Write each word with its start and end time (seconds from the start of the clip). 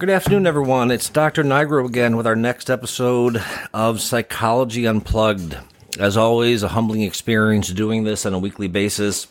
Good 0.00 0.08
afternoon, 0.08 0.46
everyone. 0.46 0.90
It's 0.90 1.10
Dr. 1.10 1.44
Nigro 1.44 1.84
again 1.86 2.16
with 2.16 2.26
our 2.26 2.34
next 2.34 2.70
episode 2.70 3.44
of 3.74 4.00
Psychology 4.00 4.86
Unplugged. 4.86 5.58
As 5.98 6.16
always, 6.16 6.62
a 6.62 6.68
humbling 6.68 7.02
experience 7.02 7.68
doing 7.68 8.04
this 8.04 8.24
on 8.24 8.32
a 8.32 8.38
weekly 8.38 8.66
basis. 8.66 9.26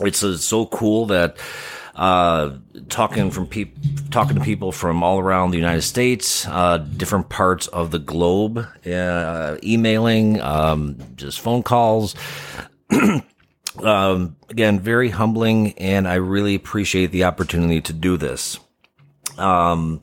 It's 0.00 0.24
uh, 0.24 0.38
so 0.38 0.64
cool 0.64 1.04
that 1.08 1.36
uh, 1.94 2.56
talking 2.88 3.30
from 3.30 3.46
people, 3.46 3.78
talking 4.10 4.36
to 4.36 4.42
people 4.42 4.72
from 4.72 5.02
all 5.02 5.18
around 5.18 5.50
the 5.50 5.58
United 5.58 5.82
States, 5.82 6.46
uh, 6.46 6.78
different 6.78 7.28
parts 7.28 7.66
of 7.66 7.90
the 7.90 7.98
globe, 7.98 8.66
uh, 8.86 9.58
emailing, 9.62 10.40
um, 10.40 10.96
just 11.14 11.40
phone 11.40 11.62
calls. 11.62 12.14
um, 13.82 14.34
again, 14.48 14.80
very 14.80 15.10
humbling, 15.10 15.74
and 15.74 16.08
I 16.08 16.14
really 16.14 16.54
appreciate 16.54 17.10
the 17.10 17.24
opportunity 17.24 17.82
to 17.82 17.92
do 17.92 18.16
this. 18.16 18.58
Um, 19.40 20.00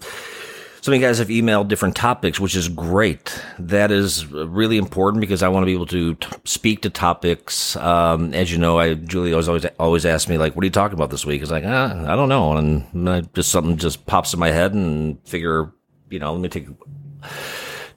some 0.87 0.93
of 0.93 1.01
you 1.01 1.05
guys 1.05 1.17
have 1.17 1.27
emailed 1.27 1.67
different 1.67 1.97
topics, 1.97 2.39
which 2.39 2.55
is 2.55 2.69
great. 2.69 3.43
That 3.59 3.91
is 3.91 4.25
really 4.25 4.77
important 4.77 5.19
because 5.19 5.43
I 5.43 5.49
want 5.49 5.63
to 5.63 5.65
be 5.65 5.73
able 5.73 5.87
to 5.87 6.15
t- 6.15 6.27
speak 6.45 6.83
to 6.83 6.89
topics. 6.89 7.75
Um, 7.75 8.33
as 8.33 8.51
you 8.51 8.57
know, 8.57 8.79
I 8.79 8.93
Julie 8.93 9.33
always 9.33 9.49
always 9.49 9.65
always 9.79 10.05
ask 10.05 10.29
me 10.29 10.37
like, 10.37 10.55
"What 10.55 10.63
are 10.63 10.65
you 10.65 10.71
talking 10.71 10.97
about 10.97 11.09
this 11.09 11.25
week?" 11.25 11.41
It's 11.41 11.51
like, 11.51 11.65
ah, 11.65 11.91
I 12.05 12.15
don't 12.15 12.29
know, 12.29 12.53
and 12.55 13.09
I, 13.09 13.19
just 13.33 13.51
something 13.51 13.75
just 13.75 14.05
pops 14.05 14.33
in 14.33 14.39
my 14.39 14.51
head 14.51 14.73
and 14.73 15.19
figure, 15.27 15.73
you 16.09 16.19
know, 16.19 16.31
let 16.31 16.41
me 16.41 16.47
take 16.47 16.67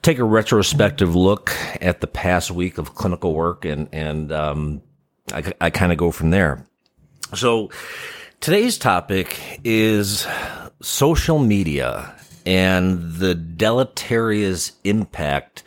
take 0.01 0.19
a 0.19 0.25
retrospective 0.25 1.15
look 1.15 1.55
at 1.79 2.01
the 2.01 2.07
past 2.07 2.51
week 2.51 2.77
of 2.77 2.95
clinical 2.95 3.33
work, 3.33 3.63
and 3.63 3.87
and 3.93 4.33
um, 4.33 4.81
I, 5.31 5.53
I 5.61 5.69
kind 5.69 5.93
of 5.93 5.97
go 5.97 6.11
from 6.11 6.31
there. 6.31 6.65
So 7.35 7.69
today's 8.41 8.77
topic 8.77 9.61
is 9.63 10.27
social 10.81 11.39
media 11.39 12.15
and 12.45 13.13
the 13.13 13.35
deleterious 13.35 14.73
impact 14.83 15.63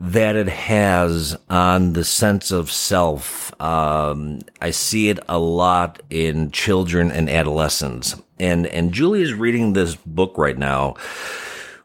that 0.00 0.36
it 0.36 0.48
has 0.48 1.36
on 1.50 1.92
the 1.92 2.04
sense 2.04 2.52
of 2.52 2.70
self. 2.70 3.52
Um, 3.60 4.40
I 4.60 4.70
see 4.70 5.08
it 5.08 5.18
a 5.28 5.38
lot 5.38 6.00
in 6.08 6.52
children 6.52 7.10
and 7.10 7.28
adolescents. 7.28 8.14
And, 8.38 8.66
and 8.68 8.92
Julie 8.92 9.22
is 9.22 9.34
reading 9.34 9.72
this 9.72 9.96
book 9.96 10.38
right 10.38 10.56
now, 10.56 10.94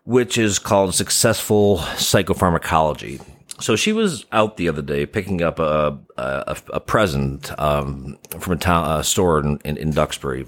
which 0.06 0.38
is 0.38 0.60
called 0.60 0.94
Successful 0.94 1.78
Psychopharmacology. 1.78 3.20
So 3.60 3.76
she 3.76 3.94
was 3.94 4.26
out 4.32 4.58
the 4.58 4.70
other 4.70 4.82
day 4.84 5.08
picking 5.08 5.42
up 5.42 5.58
a, 5.58 5.98
a, 6.18 6.58
a 6.74 6.80
present, 6.80 7.58
um, 7.60 8.20
from 8.40 8.54
a 8.54 8.58
town, 8.58 9.00
a 9.00 9.04
store 9.04 9.40
in, 9.40 9.60
in, 9.66 9.78
in 9.78 9.92
Duxbury. 9.92 10.46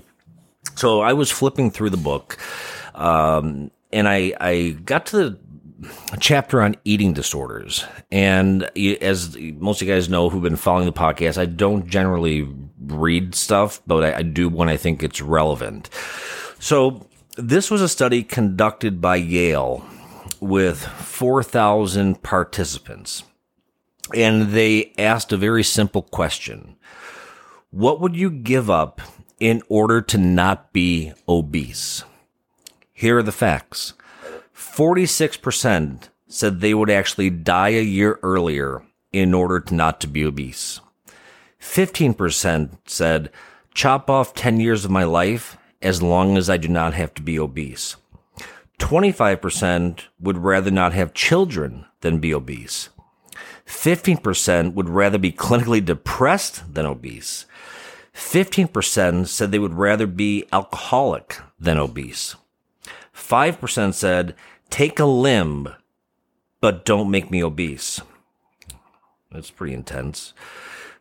So 0.74 1.02
I 1.02 1.14
was 1.14 1.32
flipping 1.32 1.72
through 1.72 1.92
the 1.92 1.98
book 1.98 2.38
um, 2.96 3.72
and 3.92 4.08
I, 4.08 4.34
I 4.40 4.78
got 4.84 5.06
to 5.08 5.18
the 5.18 5.40
chapter 6.20 6.62
on 6.62 6.76
eating 6.84 7.14
disorders. 7.14 7.86
And 8.12 8.70
as 9.02 9.38
most 9.38 9.82
of 9.82 9.88
you 9.88 9.94
guys 9.94 10.10
know 10.10 10.30
who've 10.30 10.42
been 10.42 10.56
following 10.56 10.86
the 10.86 10.94
podcast, 10.94 11.38
I 11.38 11.46
don't 11.46 11.88
generally 11.88 12.48
read 12.80 13.36
stuff, 13.36 13.82
but 13.86 14.04
I, 14.04 14.18
I 14.20 14.22
do 14.24 14.50
when 14.50 14.70
I 14.70 14.78
think 14.78 15.04
it's 15.04 15.22
relevant. 15.22 15.90
So 16.60 17.08
this 17.38 17.70
was 17.70 17.82
a 17.82 17.90
study 17.90 18.24
conducted 18.24 19.02
by 19.02 19.18
Yale 19.18 19.86
with 20.40 20.80
4,000 20.80 22.22
participants. 22.24 23.24
And 24.14 24.52
they 24.52 24.94
asked 24.98 25.32
a 25.32 25.38
very 25.38 25.64
simple 25.64 26.04
question. 26.04 26.76
What 27.72 28.00
would 28.00 28.16
you 28.16 28.30
give 28.30 28.70
up 28.70 29.02
in 29.40 29.62
order 29.70 30.02
to 30.02 30.18
not 30.18 30.72
be 30.74 31.14
obese? 31.28 32.04
Here 32.94 33.18
are 33.18 33.24
the 33.24 33.32
facts 33.32 33.94
46% 34.56 36.10
said 36.28 36.60
they 36.60 36.74
would 36.74 36.90
actually 36.90 37.30
die 37.30 37.70
a 37.70 37.82
year 37.82 38.20
earlier 38.24 38.84
in 39.12 39.34
order 39.34 39.60
to 39.60 39.76
not 39.76 40.02
to 40.02 40.08
be 40.08 40.26
obese. 40.26 40.82
15% 41.62 42.78
said, 42.86 43.32
chop 43.74 44.10
off 44.10 44.34
10 44.34 44.60
years 44.60 44.86
of 44.86 44.92
my 44.92 45.04
life 45.04 45.58
as 45.82 46.02
long 46.02 46.38
as 46.38 46.50
I 46.50 46.58
do 46.58 46.68
not 46.68 46.94
have 46.94 47.14
to 47.16 47.22
be 47.22 47.40
obese. 47.40 47.96
25% 48.80 50.02
would 50.20 50.38
rather 50.38 50.72
not 50.72 50.94
have 50.94 51.14
children 51.14 51.86
than 52.02 52.20
be 52.20 52.34
obese. 52.34 52.90
15% 53.66 54.74
would 54.74 54.90
rather 54.90 55.18
be 55.18 55.32
clinically 55.32 55.84
depressed 55.84 56.74
than 56.74 56.86
obese. 56.86 57.46
15% 58.16 59.28
said 59.28 59.52
they 59.52 59.60
would 59.60 59.74
rather 59.74 60.08
be 60.08 60.46
alcoholic 60.52 61.38
than 61.60 61.78
obese. 61.78 62.36
5% 63.14 63.94
said, 63.94 64.36
take 64.70 65.00
a 65.00 65.06
limb, 65.06 65.68
but 66.62 66.86
don't 66.86 67.12
make 67.12 67.30
me 67.30 67.44
obese. 67.44 68.02
That's 69.32 69.52
pretty 69.52 69.74
intense. 69.74 70.34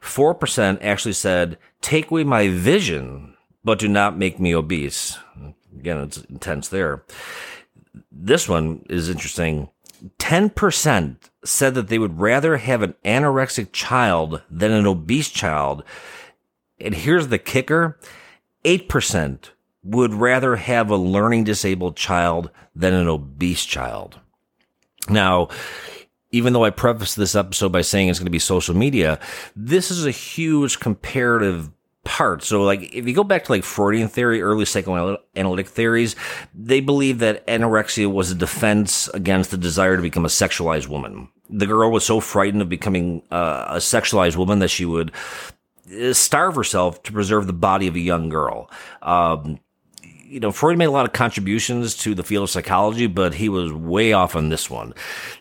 4% 0.00 0.78
actually 0.82 1.12
said, 1.12 1.56
take 1.80 2.10
away 2.10 2.24
my 2.24 2.48
vision, 2.48 3.36
but 3.62 3.78
do 3.78 3.88
not 3.88 4.18
make 4.18 4.40
me 4.40 4.54
obese. 4.54 5.16
Again, 5.78 5.98
it's 5.98 6.18
intense 6.24 6.68
there. 6.68 7.04
This 8.10 8.48
one 8.48 8.84
is 8.90 9.08
interesting. 9.08 9.70
10% 10.18 11.16
said 11.44 11.74
that 11.74 11.88
they 11.88 11.98
would 11.98 12.18
rather 12.18 12.56
have 12.56 12.82
an 12.82 12.94
anorexic 13.04 13.72
child 13.72 14.42
than 14.50 14.72
an 14.72 14.86
obese 14.86 15.30
child. 15.30 15.84
And 16.84 16.94
here's 16.94 17.28
the 17.28 17.38
kicker 17.38 17.98
8% 18.64 19.50
would 19.82 20.14
rather 20.14 20.56
have 20.56 20.90
a 20.90 20.96
learning 20.96 21.44
disabled 21.44 21.96
child 21.96 22.50
than 22.74 22.94
an 22.94 23.08
obese 23.08 23.64
child. 23.64 24.20
Now, 25.08 25.48
even 26.30 26.52
though 26.52 26.64
I 26.64 26.70
preface 26.70 27.14
this 27.14 27.34
episode 27.34 27.70
by 27.70 27.82
saying 27.82 28.08
it's 28.08 28.18
going 28.18 28.26
to 28.26 28.30
be 28.30 28.38
social 28.38 28.74
media, 28.74 29.20
this 29.54 29.90
is 29.90 30.06
a 30.06 30.10
huge 30.10 30.80
comparative 30.80 31.70
part. 32.04 32.42
So 32.42 32.62
like 32.62 32.94
if 32.94 33.06
you 33.06 33.14
go 33.14 33.24
back 33.24 33.44
to 33.44 33.52
like 33.52 33.64
Freudian 33.64 34.08
theory, 34.08 34.42
early 34.42 34.64
psychoanalytic 34.64 35.68
theories, 35.68 36.16
they 36.54 36.80
believe 36.80 37.18
that 37.20 37.46
anorexia 37.46 38.10
was 38.10 38.30
a 38.30 38.34
defense 38.34 39.08
against 39.08 39.50
the 39.50 39.56
desire 39.56 39.96
to 39.96 40.02
become 40.02 40.24
a 40.24 40.28
sexualized 40.28 40.88
woman. 40.88 41.28
The 41.50 41.66
girl 41.66 41.90
was 41.90 42.04
so 42.04 42.20
frightened 42.20 42.62
of 42.62 42.68
becoming 42.68 43.22
uh, 43.30 43.66
a 43.68 43.76
sexualized 43.76 44.36
woman 44.36 44.58
that 44.60 44.68
she 44.68 44.84
would 44.84 45.12
starve 46.12 46.56
herself 46.56 47.02
to 47.04 47.12
preserve 47.12 47.46
the 47.46 47.52
body 47.52 47.86
of 47.86 47.94
a 47.94 48.00
young 48.00 48.28
girl. 48.28 48.70
Um, 49.02 49.60
you 50.02 50.40
know, 50.40 50.50
Freud 50.50 50.78
made 50.78 50.86
a 50.86 50.90
lot 50.90 51.06
of 51.06 51.12
contributions 51.12 51.96
to 51.98 52.14
the 52.14 52.24
field 52.24 52.44
of 52.44 52.50
psychology, 52.50 53.06
but 53.06 53.34
he 53.34 53.48
was 53.48 53.72
way 53.72 54.12
off 54.12 54.34
on 54.34 54.48
this 54.48 54.68
one. 54.68 54.92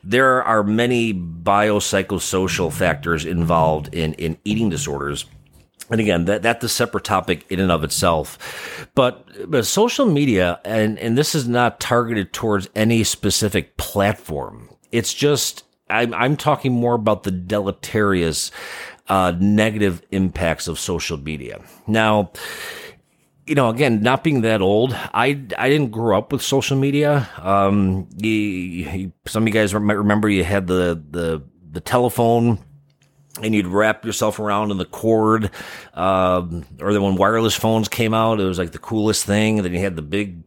There 0.03 0.43
are 0.43 0.63
many 0.63 1.13
biopsychosocial 1.13 2.71
factors 2.71 3.25
involved 3.25 3.93
in, 3.93 4.13
in 4.13 4.37
eating 4.43 4.69
disorders. 4.69 5.25
And 5.89 5.99
again, 5.99 6.25
that, 6.25 6.43
that's 6.43 6.63
a 6.63 6.69
separate 6.69 7.03
topic 7.03 7.45
in 7.49 7.59
and 7.59 7.71
of 7.71 7.83
itself. 7.83 8.87
But, 8.93 9.49
but 9.49 9.65
social 9.65 10.05
media, 10.05 10.59
and, 10.63 10.99
and 10.99 11.17
this 11.17 11.33
is 11.33 11.47
not 11.47 11.79
targeted 11.79 12.31
towards 12.31 12.69
any 12.75 13.03
specific 13.03 13.77
platform. 13.77 14.69
It's 14.91 15.13
just, 15.13 15.63
I'm, 15.89 16.13
I'm 16.13 16.37
talking 16.37 16.71
more 16.71 16.93
about 16.93 17.23
the 17.23 17.31
deleterious, 17.31 18.51
uh, 19.09 19.33
negative 19.39 20.01
impacts 20.11 20.67
of 20.67 20.79
social 20.79 21.17
media. 21.17 21.61
Now, 21.87 22.31
you 23.45 23.55
know, 23.55 23.69
again, 23.69 24.01
not 24.01 24.23
being 24.23 24.41
that 24.41 24.61
old, 24.61 24.93
I, 24.93 25.41
I 25.57 25.69
didn't 25.69 25.91
grow 25.91 26.17
up 26.17 26.31
with 26.31 26.41
social 26.41 26.77
media. 26.77 27.29
Um, 27.37 28.07
you, 28.15 28.29
you, 28.29 29.13
some 29.27 29.43
of 29.43 29.47
you 29.47 29.53
guys 29.53 29.73
might 29.73 29.93
remember 29.93 30.29
you 30.29 30.43
had 30.43 30.67
the, 30.67 31.01
the, 31.11 31.43
the 31.71 31.81
telephone 31.81 32.59
and 33.41 33.53
you'd 33.53 33.67
wrap 33.67 34.05
yourself 34.05 34.39
around 34.39 34.71
in 34.71 34.77
the 34.77 34.85
cord. 34.85 35.49
Um, 35.93 36.65
or 36.79 36.93
then 36.93 37.01
when 37.01 37.15
wireless 37.15 37.55
phones 37.55 37.89
came 37.89 38.13
out, 38.13 38.39
it 38.39 38.45
was 38.45 38.59
like 38.59 38.71
the 38.71 38.79
coolest 38.79 39.25
thing. 39.25 39.57
And 39.57 39.65
then 39.65 39.73
you 39.73 39.79
had 39.79 39.95
the 39.95 40.01
big 40.01 40.43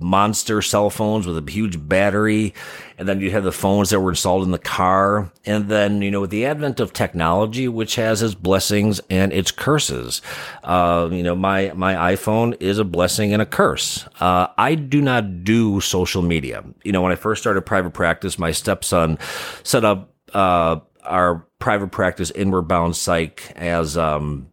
monster 0.00 0.60
cell 0.60 0.90
phones 0.90 1.26
with 1.26 1.36
a 1.36 1.50
huge 1.50 1.88
battery. 1.88 2.54
And 2.98 3.08
then 3.08 3.20
you 3.20 3.30
had 3.30 3.44
the 3.44 3.52
phones 3.52 3.90
that 3.90 4.00
were 4.00 4.10
installed 4.10 4.44
in 4.44 4.50
the 4.50 4.58
car. 4.58 5.32
And 5.44 5.68
then, 5.68 6.02
you 6.02 6.10
know, 6.10 6.22
with 6.22 6.30
the 6.30 6.46
advent 6.46 6.80
of 6.80 6.92
technology, 6.92 7.68
which 7.68 7.96
has 7.96 8.22
its 8.22 8.34
blessings 8.34 9.00
and 9.10 9.32
its 9.32 9.50
curses, 9.50 10.22
uh, 10.62 11.08
you 11.10 11.22
know, 11.22 11.34
my, 11.34 11.72
my 11.74 12.14
iPhone 12.14 12.60
is 12.60 12.78
a 12.78 12.84
blessing 12.84 13.32
and 13.32 13.42
a 13.42 13.46
curse. 13.46 14.06
Uh, 14.20 14.48
I 14.58 14.74
do 14.74 15.00
not 15.00 15.44
do 15.44 15.80
social 15.80 16.22
media. 16.22 16.64
You 16.82 16.92
know, 16.92 17.02
when 17.02 17.12
I 17.12 17.16
first 17.16 17.42
started 17.42 17.62
private 17.62 17.92
practice, 17.92 18.38
my 18.38 18.52
stepson 18.52 19.18
set 19.62 19.84
up, 19.84 20.12
uh, 20.32 20.80
our 21.04 21.46
private 21.58 21.90
practice 21.92 22.30
inward 22.30 22.62
bound 22.62 22.96
psych 22.96 23.52
as, 23.56 23.96
um, 23.96 24.48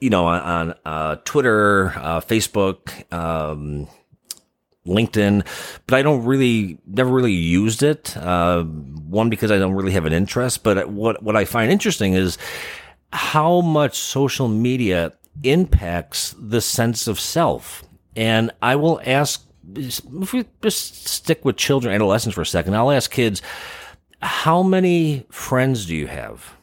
you 0.00 0.10
know, 0.10 0.26
on, 0.26 0.40
on 0.40 0.74
uh, 0.84 1.16
Twitter, 1.24 1.92
uh, 1.96 2.20
Facebook, 2.20 3.12
um, 3.12 3.88
LinkedIn, 4.86 5.46
but 5.86 5.96
I 5.96 6.02
don't 6.02 6.24
really, 6.24 6.78
never 6.86 7.10
really 7.10 7.32
used 7.32 7.82
it. 7.82 8.16
Uh, 8.16 8.64
one, 8.64 9.28
because 9.30 9.50
I 9.50 9.58
don't 9.58 9.74
really 9.74 9.92
have 9.92 10.06
an 10.06 10.12
interest, 10.12 10.62
but 10.62 10.88
what, 10.88 11.22
what 11.22 11.36
I 11.36 11.44
find 11.44 11.70
interesting 11.70 12.14
is 12.14 12.38
how 13.12 13.60
much 13.60 13.98
social 13.98 14.48
media 14.48 15.12
impacts 15.42 16.34
the 16.38 16.60
sense 16.60 17.06
of 17.08 17.20
self. 17.20 17.84
And 18.16 18.50
I 18.62 18.76
will 18.76 19.00
ask 19.04 19.44
if 19.76 20.32
we 20.32 20.44
just 20.62 21.06
stick 21.06 21.44
with 21.44 21.56
children, 21.56 21.94
adolescents 21.94 22.34
for 22.34 22.42
a 22.42 22.46
second, 22.46 22.74
I'll 22.74 22.90
ask 22.90 23.10
kids, 23.10 23.42
how 24.22 24.62
many 24.62 25.26
friends 25.30 25.86
do 25.86 25.94
you 25.94 26.06
have? 26.06 26.54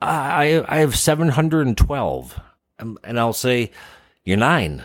I, 0.00 0.64
I 0.66 0.78
have 0.78 0.96
712. 0.96 2.40
And 2.78 3.20
I'll 3.20 3.32
say, 3.32 3.70
you're 4.24 4.36
nine. 4.36 4.84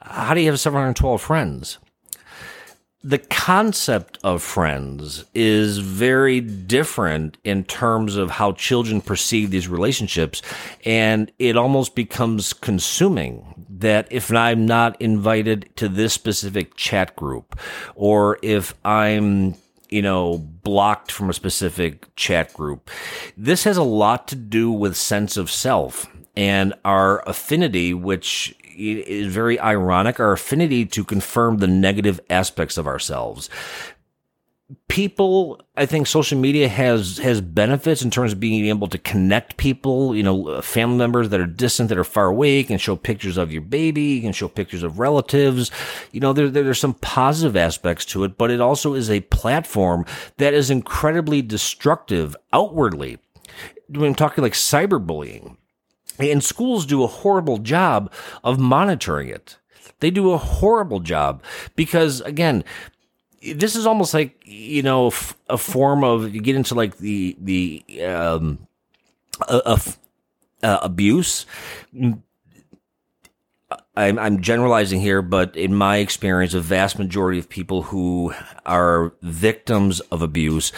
How 0.00 0.34
do 0.34 0.40
you 0.40 0.50
have 0.50 0.60
712 0.60 1.20
friends? 1.20 1.78
the 3.02 3.18
concept 3.18 4.18
of 4.22 4.42
friends 4.42 5.24
is 5.34 5.78
very 5.78 6.40
different 6.40 7.38
in 7.44 7.64
terms 7.64 8.16
of 8.16 8.30
how 8.30 8.52
children 8.52 9.00
perceive 9.00 9.50
these 9.50 9.68
relationships. 9.68 10.42
And 10.84 11.32
it 11.38 11.56
almost 11.56 11.94
becomes 11.94 12.52
consuming 12.52 13.66
that 13.70 14.06
if 14.10 14.30
I'm 14.30 14.66
not 14.66 15.00
invited 15.00 15.70
to 15.76 15.88
this 15.88 16.12
specific 16.12 16.76
chat 16.76 17.16
group, 17.16 17.58
or 17.94 18.38
if 18.42 18.74
I'm 18.84 19.54
you 19.88 20.02
know, 20.02 20.38
blocked 20.38 21.10
from 21.10 21.30
a 21.30 21.32
specific 21.32 22.14
chat 22.14 22.52
group. 22.54 22.88
This 23.36 23.64
has 23.64 23.76
a 23.76 23.82
lot 23.82 24.28
to 24.28 24.36
do 24.36 24.70
with 24.70 24.96
sense 24.96 25.36
of 25.36 25.50
self 25.50 26.06
and 26.36 26.72
our 26.84 27.28
affinity, 27.28 27.92
which 27.92 28.54
is 28.76 29.32
very 29.32 29.58
ironic, 29.58 30.20
our 30.20 30.32
affinity 30.32 30.86
to 30.86 31.04
confirm 31.04 31.58
the 31.58 31.66
negative 31.66 32.20
aspects 32.30 32.78
of 32.78 32.86
ourselves. 32.86 33.50
People, 34.86 35.60
I 35.76 35.84
think 35.86 36.06
social 36.06 36.38
media 36.38 36.68
has, 36.68 37.18
has 37.18 37.40
benefits 37.40 38.02
in 38.02 38.10
terms 38.10 38.32
of 38.32 38.38
being 38.38 38.66
able 38.66 38.86
to 38.88 38.98
connect 38.98 39.56
people, 39.56 40.14
you 40.14 40.22
know, 40.22 40.46
uh, 40.46 40.62
family 40.62 40.96
members 40.96 41.30
that 41.30 41.40
are 41.40 41.46
distant, 41.46 41.88
that 41.88 41.98
are 41.98 42.04
far 42.04 42.26
away. 42.26 42.58
You 42.58 42.64
can 42.64 42.78
show 42.78 42.94
pictures 42.94 43.36
of 43.36 43.50
your 43.50 43.62
baby. 43.62 44.02
You 44.02 44.20
can 44.20 44.32
show 44.32 44.46
pictures 44.46 44.84
of 44.84 45.00
relatives. 45.00 45.72
You 46.12 46.20
know, 46.20 46.32
there, 46.32 46.48
there's 46.48 46.78
some 46.78 46.94
positive 46.94 47.56
aspects 47.56 48.04
to 48.06 48.22
it, 48.22 48.38
but 48.38 48.52
it 48.52 48.60
also 48.60 48.94
is 48.94 49.10
a 49.10 49.22
platform 49.22 50.06
that 50.36 50.54
is 50.54 50.70
incredibly 50.70 51.42
destructive 51.42 52.36
outwardly. 52.52 53.18
When 53.88 54.04
I'm 54.10 54.14
talking 54.14 54.42
like 54.42 54.52
cyberbullying, 54.52 55.56
and 56.20 56.42
schools 56.42 56.86
do 56.86 57.02
a 57.02 57.06
horrible 57.06 57.58
job 57.58 58.12
of 58.44 58.58
monitoring 58.58 59.28
it. 59.28 59.56
They 60.00 60.10
do 60.10 60.32
a 60.32 60.38
horrible 60.38 61.00
job 61.00 61.42
because, 61.76 62.20
again, 62.22 62.64
this 63.42 63.76
is 63.76 63.86
almost 63.86 64.12
like 64.12 64.42
you 64.44 64.82
know 64.82 65.12
a 65.48 65.56
form 65.56 66.04
of 66.04 66.34
you 66.34 66.40
get 66.40 66.56
into 66.56 66.74
like 66.74 66.98
the 66.98 67.36
the 67.40 67.84
um, 68.04 68.66
uh, 69.48 69.88
abuse. 70.62 71.46
I'm, 73.96 74.18
I'm 74.18 74.40
generalizing 74.40 75.00
here, 75.00 75.22
but 75.22 75.56
in 75.56 75.74
my 75.74 75.98
experience, 75.98 76.54
a 76.54 76.60
vast 76.60 76.98
majority 76.98 77.38
of 77.38 77.48
people 77.48 77.82
who 77.82 78.34
are 78.66 79.12
victims 79.22 80.00
of 80.00 80.22
abuse 80.22 80.72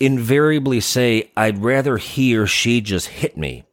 invariably 0.00 0.80
say, 0.80 1.30
"I'd 1.36 1.62
rather 1.62 1.96
he 1.96 2.36
or 2.36 2.46
she 2.46 2.80
just 2.80 3.08
hit 3.08 3.36
me." 3.36 3.64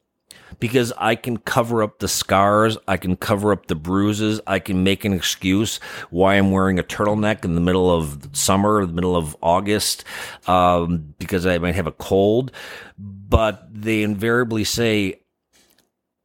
Because 0.64 0.94
I 0.98 1.16
can 1.16 1.36
cover 1.36 1.84
up 1.84 2.00
the 2.00 2.08
scars. 2.08 2.78
I 2.88 2.96
can 2.96 3.18
cover 3.18 3.52
up 3.52 3.66
the 3.66 3.76
bruises. 3.76 4.40
I 4.48 4.60
can 4.60 4.82
make 4.82 5.04
an 5.04 5.12
excuse 5.12 5.76
why 6.10 6.36
I'm 6.36 6.52
wearing 6.52 6.80
a 6.80 6.84
turtleneck 6.84 7.44
in 7.44 7.54
the 7.54 7.60
middle 7.60 7.94
of 7.94 8.30
summer, 8.32 8.86
the 8.86 8.94
middle 8.94 9.18
of 9.18 9.36
August, 9.42 10.06
um, 10.48 11.16
because 11.20 11.46
I 11.46 11.58
might 11.58 11.76
have 11.76 11.86
a 11.86 11.92
cold. 11.92 12.54
But 12.98 13.68
they 13.74 14.04
invariably 14.04 14.64
say, 14.64 15.20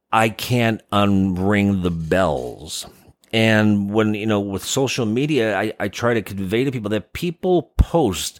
I 0.09 0.29
can't 0.29 0.81
unring 0.89 1.83
the 1.83 1.91
bells. 1.91 2.85
And 3.33 3.91
when, 3.91 4.13
you 4.13 4.25
know, 4.25 4.39
with 4.39 4.63
social 4.63 5.05
media, 5.05 5.59
I, 5.59 5.73
I 5.81 5.89
try 5.89 6.13
to 6.13 6.21
convey 6.21 6.63
to 6.63 6.71
people 6.71 6.91
that 6.91 7.11
people 7.11 7.73
post 7.75 8.39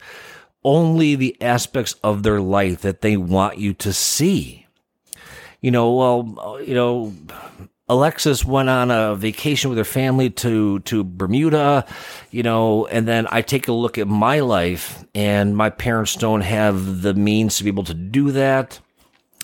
only 0.63 1.15
the 1.15 1.35
aspects 1.41 1.95
of 2.05 2.23
their 2.23 2.39
life 2.39 2.79
that 2.83 3.01
they 3.01 3.17
want 3.17 3.57
you 3.57 3.73
to 3.73 3.91
see 3.91 4.65
you 5.61 5.71
know, 5.71 5.93
well, 5.93 6.61
you 6.61 6.73
know, 6.73 7.13
Alexis 7.89 8.45
went 8.45 8.69
on 8.69 8.91
a 8.91 9.15
vacation 9.15 9.69
with 9.69 9.77
her 9.79 9.83
family 9.83 10.29
to 10.29 10.79
to 10.81 11.03
Bermuda, 11.03 11.85
you 12.29 12.43
know, 12.43 12.85
and 12.85 13.07
then 13.07 13.27
I 13.31 13.41
take 13.41 13.67
a 13.67 13.73
look 13.73 13.97
at 13.97 14.07
my 14.07 14.41
life, 14.41 15.03
and 15.15 15.57
my 15.57 15.71
parents 15.71 16.15
don't 16.15 16.41
have 16.41 17.01
the 17.01 17.15
means 17.15 17.57
to 17.57 17.63
be 17.63 17.69
able 17.69 17.85
to 17.85 17.95
do 17.95 18.31
that. 18.31 18.79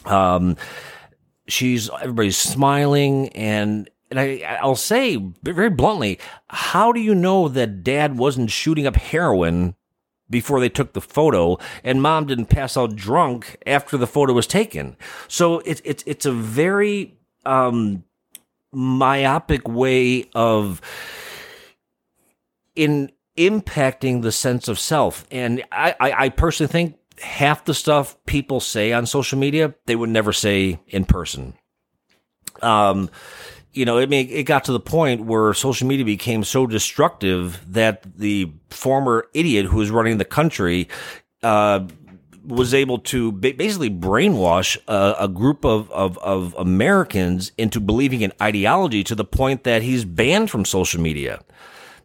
Um, 0.06 0.57
she's 1.47 1.89
everybody's 1.89 2.38
smiling, 2.38 3.29
and 3.29 3.89
and 4.11 4.19
I 4.19 4.59
I'll 4.61 4.75
say 4.75 5.18
very 5.41 5.71
bluntly, 5.71 6.19
how 6.47 6.91
do 6.91 7.00
you 7.00 7.15
know 7.15 7.47
that 7.47 7.83
Dad 7.83 8.15
wasn't 8.18 8.51
shooting 8.51 8.85
up 8.85 8.95
heroin 8.95 9.75
before 10.30 10.60
they 10.60 10.69
took 10.69 10.94
the 10.94 11.01
photo 11.01 11.57
and 11.83 12.01
mom 12.01 12.25
didn't 12.25 12.48
pass 12.48 12.75
out 12.77 12.95
drunk 12.95 13.57
after 13.66 13.98
the 13.98 14.07
photo 14.07 14.33
was 14.33 14.48
taken. 14.48 14.98
So 15.27 15.60
it's, 15.60 15.81
it's, 15.86 16.04
it's 16.06 16.25
a 16.25 16.31
very, 16.31 17.18
um, 17.45 18.04
myopic 18.75 19.68
way 19.68 20.30
of 20.36 20.81
in 22.75 23.12
impacting 23.38 24.22
the 24.22 24.31
sense 24.31 24.68
of 24.68 24.80
self. 24.80 25.25
And 25.31 25.63
I, 25.72 25.95
I, 26.00 26.12
I 26.25 26.30
personally 26.30 26.71
think 26.71 26.98
half 27.21 27.66
the 27.66 27.74
stuff 27.74 28.18
people 28.25 28.60
say 28.60 28.92
on 28.92 29.06
social 29.06 29.39
media, 29.39 29.74
they 29.86 29.95
would 29.95 30.10
never 30.10 30.33
say 30.33 30.80
in 30.88 31.06
person. 31.06 31.54
Um, 32.62 33.10
you 33.75 33.86
know, 33.86 33.98
it 33.98 34.12
it 34.12 34.44
got 34.44 34.63
to 34.66 34.72
the 34.72 34.80
point 34.80 35.25
where 35.25 35.54
social 35.54 35.88
media 35.88 36.06
became 36.06 36.44
so 36.44 36.66
destructive 36.66 37.62
that 37.74 38.04
the 38.18 38.51
former 38.69 39.27
idiot 39.33 39.66
who 39.66 39.77
was 39.77 39.92
running 39.92 40.18
the 40.18 40.25
country, 40.25 40.88
uh, 41.44 41.86
was 42.45 42.74
able 42.74 43.00
to 43.00 43.31
basically 43.31 43.89
brainwash 43.89 44.77
a, 44.88 45.16
a 45.22 45.27
group 45.27 45.66
of, 45.66 45.92
of, 45.92 46.18
of, 46.19 46.54
Americans 46.56 47.51
into 47.57 47.80
believing 47.80 48.22
in 48.22 48.31
ideology 48.42 49.04
to 49.04 49.16
the 49.16 49.25
point 49.25 49.63
that 49.63 49.81
he's 49.81 50.06
banned 50.06 50.51
from 50.51 50.63
social 50.63 51.01
media. 51.01 51.42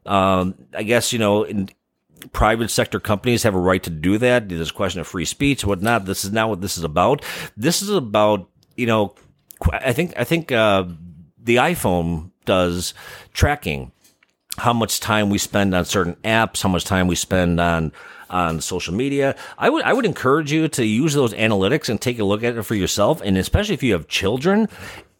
Um, 0.06 0.54
I 0.74 0.82
guess, 0.82 1.12
you 1.12 1.18
know, 1.18 1.42
in, 1.42 1.68
private 2.32 2.70
sector 2.70 3.00
companies 3.00 3.42
have 3.42 3.54
a 3.54 3.58
right 3.58 3.82
to 3.82 3.90
do 3.90 4.18
that. 4.18 4.48
There's 4.48 4.70
a 4.70 4.74
question 4.74 5.00
of 5.00 5.06
free 5.06 5.24
speech, 5.24 5.64
whatnot. 5.64 6.04
This 6.04 6.24
is 6.24 6.32
not 6.32 6.48
what 6.48 6.60
this 6.60 6.78
is 6.78 6.84
about. 6.84 7.24
This 7.56 7.82
is 7.82 7.90
about, 7.90 8.48
you 8.76 8.86
know, 8.86 9.14
I 9.70 9.92
think, 9.92 10.14
I 10.16 10.24
think, 10.24 10.52
uh, 10.52 10.84
the 11.42 11.56
iPhone 11.56 12.30
does 12.44 12.94
tracking 13.32 13.92
how 14.58 14.72
much 14.72 15.00
time 15.00 15.30
we 15.30 15.38
spend 15.38 15.74
on 15.74 15.84
certain 15.84 16.16
apps, 16.24 16.62
how 16.62 16.68
much 16.68 16.84
time 16.84 17.06
we 17.06 17.14
spend 17.14 17.60
on 17.60 17.92
on 18.28 18.60
social 18.60 18.94
media. 18.94 19.34
I 19.58 19.68
would 19.70 19.82
I 19.84 19.92
would 19.92 20.06
encourage 20.06 20.52
you 20.52 20.68
to 20.68 20.84
use 20.84 21.14
those 21.14 21.34
analytics 21.34 21.88
and 21.88 22.00
take 22.00 22.18
a 22.18 22.24
look 22.24 22.42
at 22.44 22.56
it 22.56 22.62
for 22.62 22.74
yourself, 22.74 23.20
and 23.22 23.36
especially 23.36 23.74
if 23.74 23.82
you 23.82 23.92
have 23.92 24.08
children. 24.08 24.68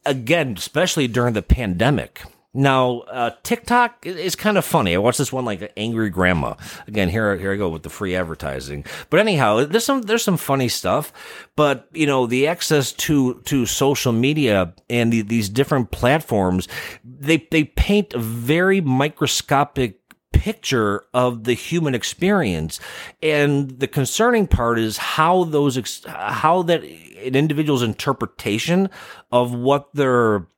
Again, 0.07 0.55
especially 0.57 1.09
during 1.09 1.35
the 1.35 1.43
pandemic, 1.43 2.23
now, 2.53 3.01
uh, 3.01 3.31
TikTok 3.45 4.05
is 4.05 4.35
kind 4.35 4.59
of 4.59 4.65
funny. 4.65 4.95
I 4.95 4.99
watched 4.99 5.19
this 5.19 5.33
one 5.33 5.45
like 5.45 5.73
Angry 5.77 6.11
Grandma. 6.11 6.55
Again, 6.89 7.09
here, 7.09 7.37
here 7.37 7.53
I 7.53 7.57
go 7.57 7.69
with 7.69 7.85
the 7.85 7.91
free 7.91 8.17
advertising. 8.17 8.85
But 9.09 9.21
anyhow, 9.21 9.65
there's 9.65 9.85
some, 9.85 10.03
there's 10.03 10.25
some 10.25 10.37
funny 10.37 10.69
stuff. 10.69 11.13
But, 11.55 11.89
you 11.93 12.07
know, 12.07 12.27
the 12.27 12.49
access 12.49 12.91
to, 12.93 13.41
to 13.43 13.67
social 13.67 14.13
media 14.13 14.75
and 14.89 15.13
the, 15.13 15.23
these 15.23 15.49
different 15.49 15.93
platforms, 15.93 16.67
they, 17.05 17.47
they 17.53 17.65
paint 17.65 18.15
a 18.15 18.19
very 18.19 18.81
microscopic 18.81 20.01
picture 20.33 21.05
of 21.15 21.45
the 21.45 21.55
human 21.55 21.95
experience. 21.95 22.81
And 23.23 23.79
the 23.79 23.87
concerning 23.87 24.49
part 24.49 24.81
is 24.81 24.97
how 24.97 25.45
those, 25.45 26.05
how 26.05 26.63
that 26.63 26.83
an 26.83 27.37
individual's 27.37 27.83
interpretation 27.83 28.91
of 29.31 29.55
what 29.55 29.91
they're 29.95 30.49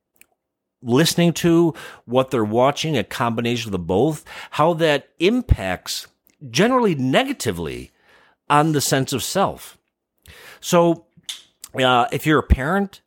listening 0.83 1.33
to, 1.35 1.75
what 2.05 2.31
they're 2.31 2.45
watching, 2.45 2.97
a 2.97 3.05
combination 3.05 3.69
of 3.69 3.73
the 3.73 3.79
both, 3.79 4.25
how 4.53 4.75
that 4.75 5.09
impacts 5.19 6.07
generally 6.51 6.95
negatively 6.95 7.91
on 8.51 8.73
the 8.73 8.81
sense 8.81 9.13
of 9.13 9.23
self. 9.23 9.79
So, 10.61 11.07
uh, 11.75 12.07
if 12.13 12.27
you're 12.27 12.41
a 12.41 12.43
parent, 12.43 13.01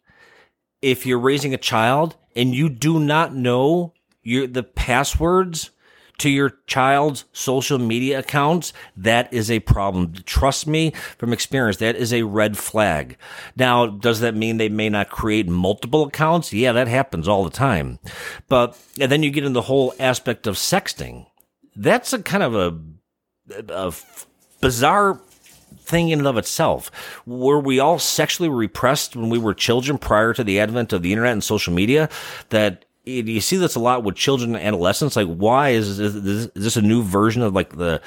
if 0.82 1.06
you're 1.06 1.20
raising 1.20 1.54
a 1.54 1.58
child 1.58 2.16
and 2.36 2.54
you 2.54 2.70
do 2.70 3.00
not 3.00 3.34
know 3.34 3.94
your 4.24 4.48
the 4.48 4.64
passwords 4.64 5.72
to 6.18 6.30
your 6.30 6.54
child's 6.68 7.26
social 7.34 7.78
media 7.78 8.20
accounts, 8.20 8.74
that 8.96 9.32
is 9.34 9.52
a 9.52 9.60
problem. 9.60 10.14
Trust 10.26 10.68
me 10.68 10.92
from 11.18 11.34
experience, 11.34 11.78
that 11.78 11.96
is 11.96 12.14
a 12.14 12.24
red 12.24 12.58
flag. 12.58 13.18
Now, 13.56 13.88
does 13.88 14.20
that 14.22 14.36
mean 14.36 14.58
they 14.58 14.70
may 14.70 14.90
not 14.90 15.10
create 15.10 15.48
multiple 15.48 16.04
accounts? 16.04 16.54
Yeah, 16.54 16.72
that 16.72 16.88
happens 16.88 17.28
all 17.28 17.44
the 17.44 17.50
time. 17.50 18.00
But, 18.48 18.80
and 19.00 19.12
then 19.12 19.24
you 19.24 19.32
get 19.32 19.46
in 19.46 19.54
the 19.54 19.64
whole 19.64 19.94
aspect 20.00 20.48
of 20.48 20.56
sexting. 20.56 21.28
That's 21.76 22.14
a 22.14 22.22
kind 22.22 22.44
of 22.44 22.56
a, 22.56 22.80
a 23.74 23.94
bizarre 24.62 25.20
thing 25.78 26.10
in 26.10 26.20
and 26.20 26.28
of 26.28 26.38
itself. 26.38 26.90
Were 27.26 27.60
we 27.60 27.80
all 27.80 28.00
sexually 28.00 28.50
repressed 28.50 29.16
when 29.16 29.30
we 29.30 29.38
were 29.38 29.54
children 29.54 29.98
prior 29.98 30.34
to 30.34 30.44
the 30.44 30.60
advent 30.60 30.94
of 30.94 31.02
the 31.02 31.12
internet 31.12 31.34
and 31.34 31.44
social 31.44 31.74
media? 31.74 32.10
That 32.50 32.85
you 33.06 33.42
see 33.42 33.58
this 33.58 33.76
a 33.76 33.80
lot 33.80 34.04
with 34.04 34.16
children 34.16 34.56
and 34.56 34.64
adolescents. 34.66 35.16
Like, 35.16 35.28
why 35.28 35.70
is 35.70 35.98
this, 35.98 36.16
is 36.16 36.50
this 36.54 36.78
a 36.78 36.82
new 36.82 37.04
version 37.04 37.42
of 37.42 37.54
like 37.54 37.76
the 37.78 38.02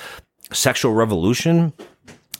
sexual 0.52 0.92
revolution? 0.92 1.72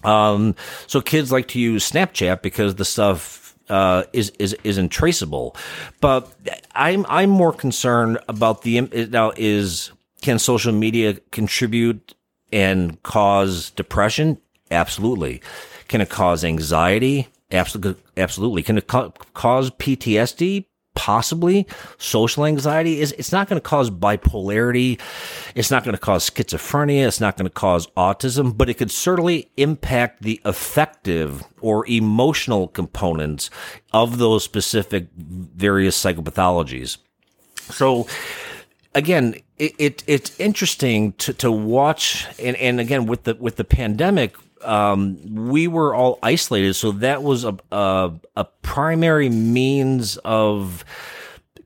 Um, 0.04 0.54
so 0.86 1.00
kids 1.00 1.32
like 1.32 1.48
to 1.48 1.60
use 1.60 1.90
Snapchat 1.90 2.42
because 2.42 2.76
the 2.76 2.84
stuff 2.84 3.56
uh, 3.68 4.04
is 4.12 4.30
is 4.38 4.54
isn't 4.64 4.90
traceable. 4.90 5.56
But 6.00 6.32
I'm 6.74 7.04
I'm 7.08 7.30
more 7.30 7.52
concerned 7.52 8.18
about 8.28 8.62
the 8.62 8.80
now 9.10 9.32
is 9.36 9.92
can 10.22 10.38
social 10.38 10.72
media 10.72 11.14
contribute 11.30 12.14
and 12.52 13.02
cause 13.02 13.70
depression? 13.70 14.38
Absolutely. 14.70 15.40
Can 15.88 16.00
it 16.00 16.10
cause 16.10 16.44
anxiety? 16.44 17.28
Absolutely. 17.50 18.02
Absolutely. 18.16 18.62
Can 18.62 18.78
it 18.78 18.86
ca- 18.86 19.10
cause 19.34 19.70
PTSD? 19.70 20.66
Possibly. 20.98 21.64
Social 21.98 22.44
anxiety 22.44 23.00
is, 23.00 23.12
it's 23.12 23.30
not 23.30 23.48
going 23.48 23.56
to 23.56 23.66
cause 23.66 23.88
bipolarity. 23.88 25.00
It's 25.54 25.70
not 25.70 25.84
going 25.84 25.94
to 25.94 26.00
cause 26.00 26.28
schizophrenia. 26.28 27.06
It's 27.06 27.20
not 27.20 27.36
going 27.36 27.46
to 27.46 27.54
cause 27.54 27.86
autism, 27.96 28.58
but 28.58 28.68
it 28.68 28.74
could 28.74 28.90
certainly 28.90 29.48
impact 29.56 30.22
the 30.22 30.40
affective 30.44 31.44
or 31.60 31.88
emotional 31.88 32.66
components 32.66 33.48
of 33.92 34.18
those 34.18 34.42
specific 34.42 35.06
various 35.14 35.96
psychopathologies. 36.02 36.98
So 37.70 38.08
again, 38.92 39.36
it, 39.56 39.74
it, 39.78 40.04
it's 40.08 40.38
interesting 40.40 41.12
to, 41.12 41.32
to 41.34 41.52
watch 41.52 42.26
and, 42.40 42.56
and 42.56 42.80
again 42.80 43.06
with 43.06 43.22
the 43.22 43.36
with 43.36 43.54
the 43.54 43.64
pandemic 43.64 44.34
um, 44.64 45.50
we 45.50 45.68
were 45.68 45.94
all 45.94 46.18
isolated, 46.22 46.74
so 46.74 46.92
that 46.92 47.22
was 47.22 47.44
a, 47.44 47.56
a, 47.72 48.12
a 48.36 48.44
primary 48.62 49.28
means 49.28 50.16
of 50.18 50.84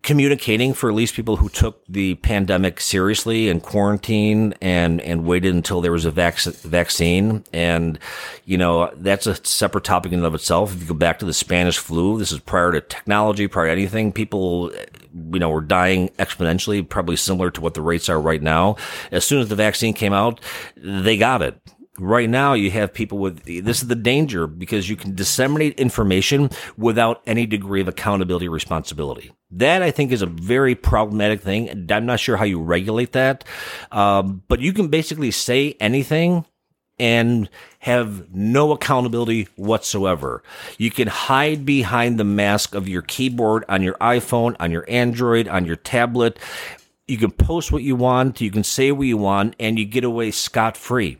communicating 0.02 0.74
for 0.74 0.90
at 0.90 0.96
least 0.96 1.14
people 1.14 1.36
who 1.36 1.48
took 1.48 1.84
the 1.86 2.16
pandemic 2.16 2.80
seriously 2.80 3.48
and 3.48 3.62
quarantine 3.62 4.52
and 4.60 5.00
and 5.00 5.24
waited 5.24 5.54
until 5.54 5.80
there 5.80 5.92
was 5.92 6.04
a 6.04 6.10
vac- 6.10 6.40
vaccine. 6.42 7.44
And 7.52 7.98
you 8.44 8.58
know 8.58 8.90
that's 8.96 9.26
a 9.26 9.36
separate 9.44 9.84
topic 9.84 10.12
in 10.12 10.18
and 10.18 10.26
of 10.26 10.34
itself. 10.34 10.74
If 10.74 10.82
you 10.82 10.88
go 10.88 10.94
back 10.94 11.20
to 11.20 11.24
the 11.24 11.32
spanish 11.32 11.78
flu 11.78 12.18
this 12.18 12.32
is 12.32 12.40
prior 12.40 12.72
to 12.72 12.80
technology 12.80 13.46
prior 13.46 13.66
to 13.66 13.72
anything 13.72 14.12
people 14.12 14.72
you 15.14 15.38
know 15.38 15.50
were 15.50 15.60
dying 15.60 16.08
exponentially 16.18 16.86
probably 16.86 17.16
similar 17.16 17.50
to 17.52 17.60
what 17.60 17.74
the 17.74 17.82
rates 17.82 18.08
are 18.08 18.20
right 18.20 18.42
now. 18.42 18.76
As 19.12 19.24
soon 19.24 19.40
as 19.40 19.48
the 19.48 19.56
vaccine 19.56 19.94
came 19.94 20.12
out 20.12 20.40
they 20.76 21.16
got 21.16 21.42
it 21.42 21.60
right 21.98 22.30
now 22.30 22.54
you 22.54 22.70
have 22.70 22.92
people 22.92 23.18
with 23.18 23.44
this 23.44 23.82
is 23.82 23.88
the 23.88 23.94
danger 23.94 24.46
because 24.46 24.88
you 24.88 24.96
can 24.96 25.14
disseminate 25.14 25.78
information 25.78 26.48
without 26.78 27.22
any 27.26 27.44
degree 27.44 27.82
of 27.82 27.88
accountability 27.88 28.48
or 28.48 28.50
responsibility 28.50 29.30
that 29.50 29.82
i 29.82 29.90
think 29.90 30.10
is 30.10 30.22
a 30.22 30.26
very 30.26 30.74
problematic 30.74 31.40
thing 31.40 31.86
i'm 31.90 32.06
not 32.06 32.18
sure 32.18 32.36
how 32.36 32.44
you 32.44 32.60
regulate 32.60 33.12
that 33.12 33.44
um, 33.90 34.42
but 34.48 34.60
you 34.60 34.72
can 34.72 34.88
basically 34.88 35.30
say 35.30 35.76
anything 35.80 36.46
and 36.98 37.50
have 37.80 38.32
no 38.32 38.70
accountability 38.70 39.48
whatsoever. 39.56 40.42
You 40.78 40.90
can 40.90 41.08
hide 41.08 41.64
behind 41.64 42.18
the 42.18 42.24
mask 42.24 42.76
of 42.76 42.86
your 42.86 43.02
keyboard 43.02 43.64
on 43.68 43.82
your 43.82 43.94
iPhone, 43.94 44.54
on 44.60 44.70
your 44.70 44.84
Android, 44.88 45.48
on 45.48 45.64
your 45.64 45.76
tablet. 45.76 46.38
You 47.08 47.18
can 47.18 47.32
post 47.32 47.72
what 47.72 47.82
you 47.82 47.96
want, 47.96 48.40
you 48.40 48.52
can 48.52 48.62
say 48.62 48.92
what 48.92 49.08
you 49.08 49.16
want, 49.16 49.56
and 49.58 49.78
you 49.78 49.84
get 49.84 50.04
away 50.04 50.30
scot 50.30 50.76
free 50.76 51.18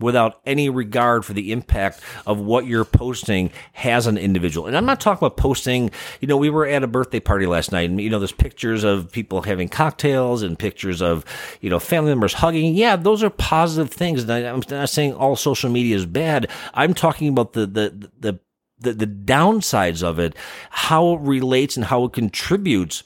without 0.00 0.40
any 0.46 0.68
regard 0.68 1.24
for 1.24 1.32
the 1.32 1.52
impact 1.52 2.00
of 2.26 2.40
what 2.40 2.66
you're 2.66 2.84
posting 2.84 3.50
has 3.72 4.06
on 4.06 4.16
an 4.16 4.22
individual. 4.22 4.66
And 4.66 4.76
I'm 4.76 4.86
not 4.86 5.00
talking 5.00 5.24
about 5.24 5.36
posting, 5.36 5.90
you 6.20 6.28
know, 6.28 6.36
we 6.36 6.50
were 6.50 6.66
at 6.66 6.82
a 6.82 6.86
birthday 6.86 7.20
party 7.20 7.46
last 7.46 7.70
night 7.72 7.90
and, 7.90 8.00
you 8.00 8.10
know, 8.10 8.18
there's 8.18 8.32
pictures 8.32 8.84
of 8.84 9.12
people 9.12 9.42
having 9.42 9.68
cocktails 9.68 10.42
and 10.42 10.58
pictures 10.58 11.00
of, 11.02 11.24
you 11.60 11.70
know, 11.70 11.78
family 11.78 12.10
members 12.10 12.34
hugging. 12.34 12.74
Yeah, 12.74 12.96
those 12.96 13.22
are 13.22 13.30
positive 13.30 13.90
things. 13.90 14.22
And 14.22 14.32
I'm 14.32 14.62
not 14.70 14.88
saying 14.88 15.14
all 15.14 15.36
social 15.36 15.70
media 15.70 15.96
is 15.96 16.06
bad. 16.06 16.50
I'm 16.74 16.94
talking 16.94 17.28
about 17.28 17.52
the, 17.52 17.66
the, 17.66 18.10
the, 18.18 18.40
the, 18.78 18.92
the 18.94 19.06
downsides 19.06 20.02
of 20.02 20.18
it, 20.18 20.34
how 20.70 21.14
it 21.14 21.20
relates 21.20 21.76
and 21.76 21.84
how 21.84 22.04
it 22.04 22.12
contributes 22.12 23.02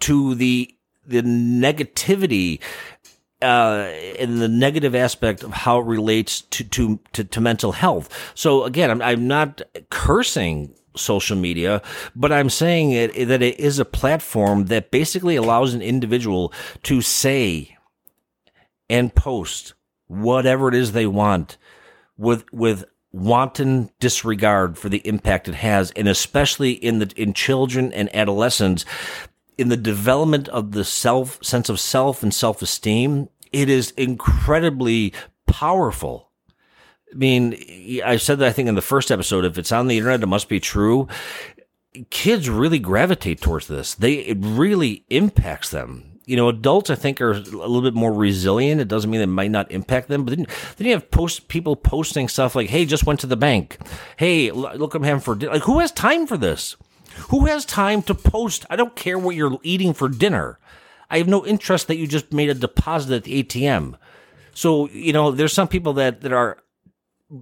to 0.00 0.34
the 0.34 0.74
the 1.04 1.22
negativity 1.22 2.60
uh, 3.42 3.90
in 4.18 4.38
the 4.38 4.48
negative 4.48 4.94
aspect 4.94 5.42
of 5.42 5.52
how 5.52 5.80
it 5.80 5.86
relates 5.86 6.42
to, 6.42 6.64
to, 6.64 7.00
to, 7.12 7.24
to 7.24 7.40
mental 7.40 7.72
health. 7.72 8.32
So 8.34 8.64
again, 8.64 8.90
I'm, 8.90 9.02
I'm 9.02 9.26
not 9.26 9.62
cursing 9.90 10.74
social 10.96 11.36
media, 11.36 11.82
but 12.14 12.32
I'm 12.32 12.50
saying 12.50 12.92
it, 12.92 13.28
that 13.28 13.42
it 13.42 13.58
is 13.58 13.78
a 13.78 13.84
platform 13.84 14.66
that 14.66 14.90
basically 14.90 15.36
allows 15.36 15.74
an 15.74 15.82
individual 15.82 16.52
to 16.84 17.00
say 17.00 17.76
and 18.88 19.14
post 19.14 19.74
whatever 20.06 20.68
it 20.68 20.74
is 20.74 20.92
they 20.92 21.06
want 21.06 21.56
with, 22.16 22.44
with 22.52 22.84
wanton 23.10 23.90
disregard 24.00 24.78
for 24.78 24.88
the 24.88 25.06
impact 25.06 25.48
it 25.48 25.54
has. 25.54 25.90
And 25.92 26.08
especially 26.08 26.72
in 26.72 26.98
the, 26.98 27.12
in 27.16 27.32
children 27.32 27.92
and 27.92 28.14
adolescents, 28.14 28.84
in 29.58 29.68
the 29.68 29.76
development 29.76 30.48
of 30.48 30.72
the 30.72 30.84
self 30.84 31.42
sense 31.44 31.68
of 31.68 31.78
self 31.78 32.22
and 32.22 32.32
self 32.32 32.62
esteem, 32.62 33.28
it 33.52 33.68
is 33.68 33.90
incredibly 33.92 35.12
powerful. 35.46 36.30
I 37.12 37.14
mean, 37.14 38.02
I 38.04 38.16
said 38.16 38.38
that 38.38 38.48
I 38.48 38.52
think 38.52 38.68
in 38.68 38.74
the 38.74 38.82
first 38.82 39.10
episode, 39.10 39.44
if 39.44 39.58
it's 39.58 39.72
on 39.72 39.86
the 39.86 39.98
internet, 39.98 40.22
it 40.22 40.26
must 40.26 40.48
be 40.48 40.60
true. 40.60 41.08
Kids 42.08 42.48
really 42.48 42.78
gravitate 42.78 43.40
towards 43.40 43.68
this. 43.68 43.94
They, 43.94 44.14
it 44.14 44.38
really 44.40 45.04
impacts 45.10 45.70
them 45.70 46.12
you 46.24 46.36
know, 46.36 46.48
adults 46.48 46.90
I 46.90 46.94
think 46.94 47.20
are 47.20 47.32
a 47.32 47.40
little 47.40 47.82
bit 47.82 47.94
more 47.94 48.12
resilient. 48.12 48.80
It 48.80 48.88
doesn't 48.88 49.10
mean 49.10 49.20
it 49.20 49.26
might 49.26 49.50
not 49.50 49.70
impact 49.70 50.08
them, 50.08 50.24
but 50.24 50.36
then, 50.36 50.46
then 50.76 50.86
you 50.86 50.92
have 50.92 51.10
post 51.10 51.48
people 51.48 51.74
posting 51.74 52.28
stuff 52.28 52.54
like, 52.54 52.70
"Hey, 52.70 52.84
just 52.84 53.06
went 53.06 53.20
to 53.20 53.26
the 53.26 53.36
bank. 53.36 53.78
Hey, 54.16 54.50
look, 54.50 54.94
I'm 54.94 55.02
having 55.02 55.20
for 55.20 55.34
dinner." 55.34 55.52
Like, 55.52 55.64
who 55.64 55.80
has 55.80 55.90
time 55.90 56.26
for 56.26 56.36
this? 56.36 56.76
Who 57.28 57.46
has 57.46 57.64
time 57.64 58.02
to 58.02 58.14
post? 58.14 58.64
I 58.70 58.76
don't 58.76 58.96
care 58.96 59.18
what 59.18 59.36
you're 59.36 59.58
eating 59.62 59.92
for 59.92 60.08
dinner. 60.08 60.58
I 61.12 61.18
have 61.18 61.28
no 61.28 61.46
interest 61.46 61.88
that 61.88 61.98
you 61.98 62.06
just 62.08 62.32
made 62.32 62.48
a 62.48 62.54
deposit 62.54 63.14
at 63.14 63.24
the 63.24 63.44
ATM. 63.44 63.96
So, 64.54 64.88
you 64.88 65.12
know, 65.12 65.30
there's 65.30 65.52
some 65.52 65.68
people 65.68 65.92
that, 65.94 66.22
that 66.22 66.32
are, 66.32 66.58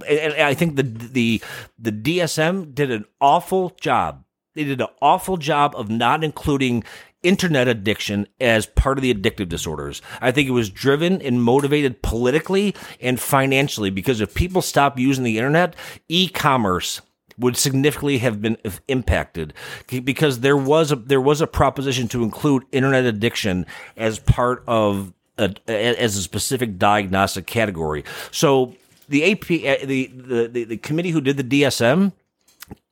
and 0.09 0.35
I 0.35 0.55
think 0.55 0.75
the, 0.75 0.83
the, 0.83 1.43
the 1.79 1.93
DSM 1.93 2.75
did 2.75 2.91
an 2.91 3.05
awful 3.21 3.71
job. 3.81 4.25
They 4.55 4.65
did 4.65 4.81
an 4.81 4.89
awful 5.00 5.37
job 5.37 5.75
of 5.77 5.89
not 5.89 6.25
including 6.25 6.83
internet 7.23 7.69
addiction 7.69 8.27
as 8.41 8.67
part 8.67 8.99
of 8.99 9.03
the 9.03 9.15
addictive 9.15 9.49
disorders. 9.49 10.03
I 10.21 10.33
think 10.33 10.49
it 10.49 10.53
was 10.53 10.69
driven 10.69 11.23
and 11.23 11.43
motivated 11.43 12.03
politically 12.03 12.75
and 13.00 13.21
financially 13.21 13.91
because 13.91 14.21
if 14.21 14.35
people 14.35 14.62
stop 14.62 14.99
using 14.99 15.23
the 15.23 15.39
internet, 15.39 15.77
e-commerce 16.09 17.00
would 17.40 17.56
significantly 17.56 18.18
have 18.18 18.40
been 18.40 18.56
impacted 18.88 19.52
because 19.88 20.40
there 20.40 20.56
was 20.56 20.92
a 20.92 20.97
there 20.97 21.20
was 21.20 21.40
a 21.40 21.47
proposition 21.47 22.09
to 22.09 22.23
include 22.23 22.64
internet 22.73 23.04
addiction 23.04 23.66
as 23.97 24.18
part 24.18 24.62
of 24.66 25.12
a, 25.38 25.54
as 25.68 26.16
a 26.16 26.23
specific 26.23 26.78
diagnostic 26.78 27.47
category. 27.47 28.04
So 28.30 28.76
the 29.09 29.32
AP 29.32 29.42
uh, 29.42 29.87
the, 29.87 30.06
the 30.06 30.49
the, 30.49 30.64
the 30.64 30.76
committee 30.76 31.11
who 31.11 31.20
did 31.20 31.37
the 31.37 31.62
DSM 31.62 32.12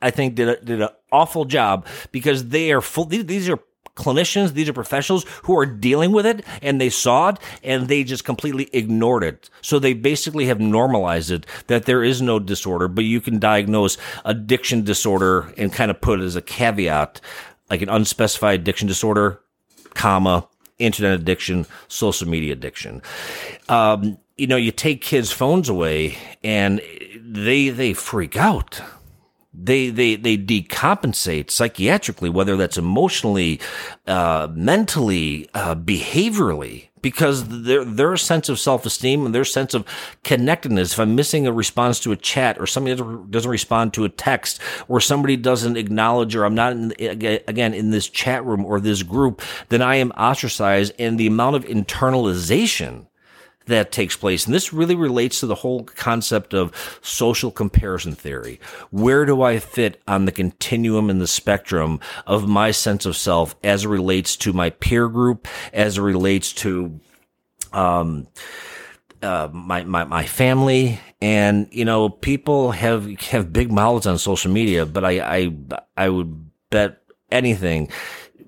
I 0.00 0.10
think 0.10 0.34
did 0.34 0.48
a, 0.48 0.60
did 0.60 0.82
an 0.82 0.88
awful 1.12 1.44
job 1.44 1.86
because 2.12 2.48
they 2.48 2.72
are 2.72 2.80
full. 2.80 3.04
These 3.04 3.48
are 3.48 3.58
clinicians, 3.98 4.52
these 4.52 4.68
are 4.68 4.72
professionals 4.72 5.26
who 5.42 5.58
are 5.58 5.66
dealing 5.66 6.12
with 6.12 6.24
it 6.24 6.44
and 6.62 6.80
they 6.80 6.88
saw 6.88 7.30
it 7.30 7.38
and 7.62 7.88
they 7.88 8.04
just 8.04 8.24
completely 8.24 8.70
ignored 8.72 9.24
it. 9.24 9.50
So 9.60 9.78
they 9.78 9.92
basically 9.92 10.46
have 10.46 10.60
normalized 10.60 11.30
it 11.30 11.44
that 11.66 11.84
there 11.84 12.04
is 12.04 12.22
no 12.22 12.38
disorder, 12.38 12.88
but 12.88 13.04
you 13.04 13.20
can 13.20 13.38
diagnose 13.38 13.98
addiction 14.24 14.84
disorder 14.84 15.52
and 15.58 15.72
kind 15.72 15.90
of 15.90 16.00
put 16.00 16.20
it 16.20 16.24
as 16.24 16.36
a 16.36 16.42
caveat, 16.42 17.20
like 17.68 17.82
an 17.82 17.88
unspecified 17.88 18.60
addiction 18.60 18.86
disorder, 18.86 19.40
comma, 19.94 20.46
internet 20.78 21.18
addiction, 21.18 21.66
social 21.88 22.28
media 22.28 22.52
addiction. 22.52 23.02
Um, 23.68 24.18
you 24.36 24.46
know, 24.46 24.56
you 24.56 24.70
take 24.70 25.02
kids' 25.02 25.32
phones 25.32 25.68
away 25.68 26.16
and 26.44 26.80
they, 27.16 27.70
they 27.70 27.92
freak 27.92 28.36
out 28.36 28.80
they 29.60 29.90
they 29.90 30.14
they 30.14 30.36
decompensate 30.36 31.46
psychiatrically, 31.46 32.30
whether 32.30 32.56
that's 32.56 32.78
emotionally, 32.78 33.60
uh, 34.06 34.48
mentally, 34.52 35.48
uh, 35.52 35.74
behaviorally, 35.74 36.88
because 37.02 37.64
their 37.64 37.84
their 37.84 38.16
sense 38.16 38.48
of 38.48 38.60
self 38.60 38.86
esteem 38.86 39.26
and 39.26 39.34
their 39.34 39.44
sense 39.44 39.74
of 39.74 39.84
connectedness. 40.22 40.92
If 40.92 41.00
I'm 41.00 41.16
missing 41.16 41.46
a 41.46 41.52
response 41.52 41.98
to 42.00 42.12
a 42.12 42.16
chat, 42.16 42.56
or 42.60 42.66
somebody 42.66 42.94
doesn't 43.30 43.50
respond 43.50 43.94
to 43.94 44.04
a 44.04 44.08
text, 44.08 44.60
or 44.86 45.00
somebody 45.00 45.36
doesn't 45.36 45.76
acknowledge, 45.76 46.36
or 46.36 46.44
I'm 46.44 46.54
not 46.54 46.72
in, 46.72 46.92
again 47.00 47.74
in 47.74 47.90
this 47.90 48.08
chat 48.08 48.44
room 48.44 48.64
or 48.64 48.78
this 48.78 49.02
group, 49.02 49.42
then 49.70 49.82
I 49.82 49.96
am 49.96 50.12
ostracized, 50.12 50.92
and 51.00 51.18
the 51.18 51.26
amount 51.26 51.56
of 51.56 51.64
internalization 51.64 53.07
that 53.68 53.92
takes 53.92 54.16
place. 54.16 54.44
And 54.44 54.54
this 54.54 54.72
really 54.72 54.94
relates 54.94 55.40
to 55.40 55.46
the 55.46 55.54
whole 55.54 55.84
concept 55.84 56.52
of 56.54 56.98
social 57.02 57.50
comparison 57.50 58.12
theory. 58.12 58.60
Where 58.90 59.24
do 59.24 59.42
I 59.42 59.58
fit 59.58 60.02
on 60.06 60.24
the 60.24 60.32
continuum 60.32 61.08
and 61.08 61.20
the 61.20 61.26
spectrum 61.26 62.00
of 62.26 62.48
my 62.48 62.70
sense 62.72 63.06
of 63.06 63.16
self 63.16 63.54
as 63.62 63.84
it 63.84 63.88
relates 63.88 64.36
to 64.38 64.52
my 64.52 64.70
peer 64.70 65.08
group, 65.08 65.46
as 65.72 65.98
it 65.98 66.02
relates 66.02 66.52
to, 66.54 67.00
um, 67.72 68.26
uh, 69.22 69.48
my, 69.52 69.84
my, 69.84 70.04
my 70.04 70.24
family 70.24 71.00
and, 71.20 71.68
you 71.72 71.84
know, 71.84 72.08
people 72.08 72.70
have, 72.72 73.10
have 73.20 73.52
big 73.52 73.72
mouths 73.72 74.06
on 74.06 74.18
social 74.18 74.52
media, 74.52 74.86
but 74.86 75.04
I, 75.04 75.20
I, 75.20 75.54
I 75.96 76.08
would 76.08 76.50
bet 76.70 77.02
anything 77.30 77.90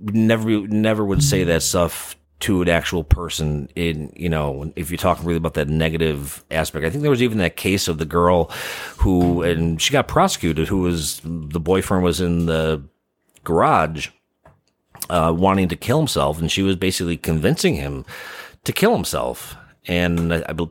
never, 0.00 0.66
never 0.66 1.04
would 1.04 1.22
say 1.22 1.44
that 1.44 1.62
stuff 1.62 2.16
to 2.40 2.62
an 2.62 2.68
actual 2.68 3.04
person 3.04 3.68
in, 3.76 4.12
you 4.16 4.28
know, 4.28 4.72
if 4.76 4.90
you're 4.90 4.98
talking 4.98 5.24
really 5.24 5.36
about 5.36 5.54
that 5.54 5.68
negative 5.68 6.44
aspect. 6.50 6.84
I 6.84 6.90
think 6.90 7.02
there 7.02 7.10
was 7.10 7.22
even 7.22 7.38
that 7.38 7.56
case 7.56 7.86
of 7.86 7.98
the 7.98 8.06
girl 8.06 8.50
who, 8.98 9.42
and 9.42 9.80
she 9.80 9.92
got 9.92 10.08
prosecuted, 10.08 10.68
who 10.68 10.80
was, 10.80 11.20
the 11.24 11.60
boyfriend 11.60 12.02
was 12.02 12.20
in 12.20 12.46
the 12.46 12.82
garage, 13.44 14.08
uh, 15.08 15.34
wanting 15.36 15.68
to 15.68 15.76
kill 15.76 15.98
himself. 15.98 16.40
And 16.40 16.50
she 16.50 16.62
was 16.62 16.76
basically 16.76 17.16
convincing 17.16 17.74
him 17.74 18.04
to 18.64 18.72
kill 18.72 18.94
himself 18.94 19.56
and 19.86 20.32
I, 20.32 20.44
am 20.48 20.70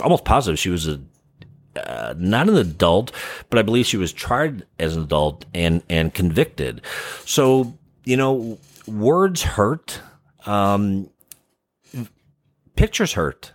almost 0.00 0.24
positive 0.24 0.58
she 0.58 0.70
was 0.70 0.88
a 0.88 1.00
uh, 1.76 2.14
not 2.16 2.48
an 2.48 2.56
adult, 2.56 3.10
but 3.50 3.58
I 3.58 3.62
believe 3.62 3.84
she 3.84 3.96
was 3.96 4.12
tried 4.12 4.64
as 4.78 4.96
an 4.96 5.02
adult 5.02 5.44
and 5.52 5.82
and 5.88 6.14
convicted. 6.14 6.82
So 7.24 7.76
you 8.04 8.16
know, 8.16 8.58
words 8.86 9.42
hurt. 9.42 10.00
Um, 10.46 11.10
pictures 12.76 13.14
hurt. 13.14 13.52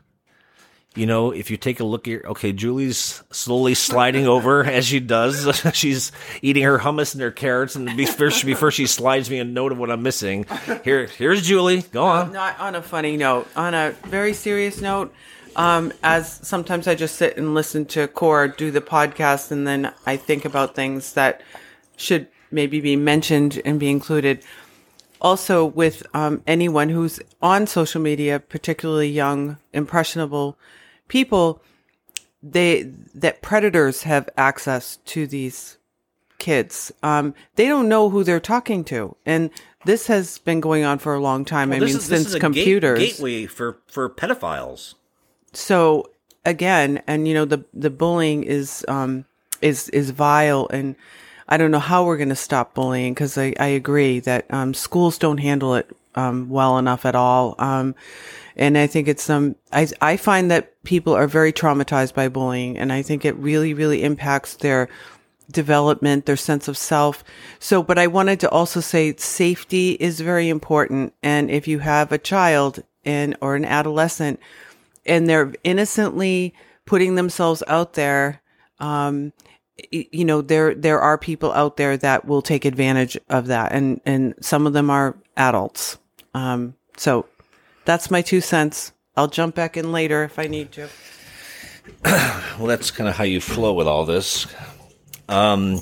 You 0.95 1.05
know, 1.05 1.31
if 1.31 1.51
you 1.51 1.57
take 1.57 1.79
a 1.79 1.83
look 1.83 2.07
at, 2.07 2.25
okay, 2.25 2.51
Julie's 2.51 3.23
slowly 3.31 3.75
sliding 3.75 4.27
over 4.27 4.63
as 4.65 4.87
she 4.87 4.99
does. 4.99 5.47
She's 5.73 6.11
eating 6.41 6.63
her 6.63 6.79
hummus 6.79 7.13
and 7.13 7.21
her 7.21 7.31
carrots, 7.31 7.75
and 7.75 7.95
before 7.95 8.31
she, 8.31 8.45
before 8.45 8.71
she 8.71 8.87
slides 8.87 9.29
me 9.29 9.39
a 9.39 9.45
note 9.45 9.71
of 9.71 9.77
what 9.77 9.91
I'm 9.91 10.01
missing. 10.01 10.45
Here, 10.83 11.05
here's 11.05 11.43
Julie. 11.43 11.83
Go 11.83 12.03
on. 12.03 12.33
Not 12.33 12.59
on 12.59 12.75
a 12.75 12.81
funny 12.81 13.17
note. 13.17 13.47
On 13.55 13.73
a 13.73 13.91
very 14.05 14.33
serious 14.33 14.81
note, 14.81 15.13
um, 15.55 15.93
as 16.01 16.39
sometimes 16.47 16.87
I 16.87 16.95
just 16.95 17.15
sit 17.15 17.37
and 17.37 17.53
listen 17.53 17.85
to 17.87 18.07
Core 18.07 18.47
do 18.47 18.71
the 18.71 18.81
podcast, 18.81 19.51
and 19.51 19.67
then 19.67 19.93
I 20.05 20.17
think 20.17 20.43
about 20.43 20.75
things 20.75 21.13
that 21.13 21.41
should 21.97 22.27
maybe 22.51 22.81
be 22.81 22.95
mentioned 22.95 23.61
and 23.63 23.79
be 23.79 23.89
included 23.89 24.43
also 25.21 25.65
with 25.65 26.05
um, 26.13 26.41
anyone 26.47 26.89
who's 26.89 27.19
on 27.41 27.67
social 27.67 28.01
media, 28.01 28.39
particularly 28.39 29.09
young, 29.09 29.57
impressionable 29.73 30.57
people, 31.07 31.61
they 32.41 32.83
that 33.13 33.41
predators 33.41 34.03
have 34.03 34.29
access 34.37 34.97
to 35.05 35.27
these 35.27 35.77
kids. 36.37 36.91
Um, 37.03 37.33
they 37.55 37.67
don't 37.67 37.89
know 37.89 38.09
who 38.09 38.23
they're 38.23 38.39
talking 38.39 38.83
to, 38.85 39.15
and 39.25 39.49
this 39.85 40.07
has 40.07 40.37
been 40.39 40.61
going 40.61 40.83
on 40.83 40.99
for 40.99 41.13
a 41.13 41.19
long 41.19 41.45
time. 41.45 41.69
Well, 41.69 41.83
I 41.83 41.85
mean, 41.85 41.95
is, 41.95 42.05
since 42.05 42.35
computers 42.35 42.99
gate, 42.99 43.11
gateway 43.13 43.45
for 43.45 43.77
for 43.87 44.09
pedophiles. 44.09 44.95
So 45.53 46.09
again, 46.45 47.01
and 47.07 47.27
you 47.27 47.33
know 47.33 47.45
the 47.45 47.65
the 47.73 47.89
bullying 47.89 48.43
is 48.43 48.85
um, 48.87 49.25
is 49.61 49.89
is 49.89 50.11
vile 50.11 50.67
and 50.71 50.95
I 51.49 51.57
don't 51.57 51.71
know 51.71 51.79
how 51.79 52.05
we're 52.05 52.17
going 52.17 52.29
to 52.29 52.35
stop 52.35 52.75
bullying 52.75 53.13
because 53.13 53.37
I, 53.37 53.53
I 53.59 53.67
agree 53.67 54.19
that 54.21 54.45
um, 54.53 54.75
schools 54.75 55.17
don't 55.17 55.39
handle 55.39 55.73
it 55.75 55.89
um, 56.13 56.47
well 56.47 56.77
enough 56.77 57.05
at 57.05 57.15
all. 57.15 57.55
Um, 57.57 57.95
and 58.55 58.77
I 58.77 58.85
think 58.85 59.07
it's 59.07 59.23
some, 59.23 59.55
I, 59.73 59.87
I 59.99 60.15
find 60.15 60.51
that 60.51 60.81
people 60.83 61.13
are 61.15 61.27
very 61.27 61.51
traumatized 61.51 62.13
by 62.13 62.29
bullying 62.29 62.77
and 62.77 62.93
I 62.93 63.01
think 63.01 63.25
it 63.25 63.35
really, 63.37 63.73
really 63.73 64.03
impacts 64.03 64.55
their 64.55 64.89
development, 65.49 66.27
their 66.27 66.37
sense 66.37 66.67
of 66.67 66.77
self. 66.77 67.23
So, 67.59 67.81
but 67.81 67.97
I 67.97 68.05
wanted 68.05 68.39
to 68.41 68.49
also 68.49 68.79
say 68.79 69.15
safety 69.15 69.93
is 69.93 70.19
very 70.19 70.49
important. 70.49 71.13
And 71.23 71.49
if 71.49 71.67
you 71.67 71.79
have 71.79 72.11
a 72.11 72.19
child 72.19 72.83
and, 73.03 73.35
or 73.41 73.55
an 73.55 73.65
adolescent 73.65 74.39
and 75.03 75.27
they're 75.27 75.53
innocently 75.63 76.53
putting 76.85 77.15
themselves 77.15 77.63
out 77.65 77.93
there, 77.93 78.41
um, 78.79 79.33
you 79.91 80.25
know 80.25 80.41
there 80.41 80.73
there 80.75 80.99
are 80.99 81.17
people 81.17 81.51
out 81.53 81.77
there 81.77 81.97
that 81.97 82.25
will 82.25 82.41
take 82.41 82.65
advantage 82.65 83.17
of 83.29 83.47
that. 83.47 83.71
And 83.71 84.01
and 84.05 84.35
some 84.41 84.67
of 84.67 84.73
them 84.73 84.89
are 84.89 85.17
adults. 85.37 85.97
Um 86.33 86.75
so 86.97 87.25
that's 87.85 88.11
my 88.11 88.21
two 88.21 88.41
cents. 88.41 88.91
I'll 89.15 89.27
jump 89.27 89.55
back 89.55 89.75
in 89.77 89.91
later 89.91 90.23
if 90.23 90.39
i 90.39 90.47
need 90.47 90.71
to. 90.73 90.89
Well 92.57 92.67
that's 92.67 92.91
kind 92.91 93.09
of 93.09 93.15
how 93.15 93.23
you 93.23 93.41
flow 93.41 93.73
with 93.73 93.87
all 93.87 94.05
this. 94.05 94.47
Um 95.27 95.79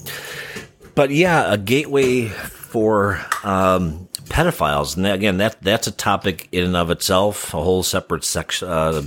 but 0.96 1.12
yeah 1.12 1.52
a 1.52 1.58
gateway 1.58 2.28
for 2.28 3.20
um 3.44 4.08
pedophiles. 4.26 4.96
And 4.98 5.08
again 5.08 5.38
that 5.38 5.62
that's 5.62 5.88
a 5.88 5.92
topic 5.92 6.48
in 6.52 6.66
and 6.66 6.76
of 6.76 6.92
itself 6.92 7.54
a 7.54 7.62
whole 7.62 7.84
separate 7.84 8.24
section 8.24 8.68
uh, 8.68 9.02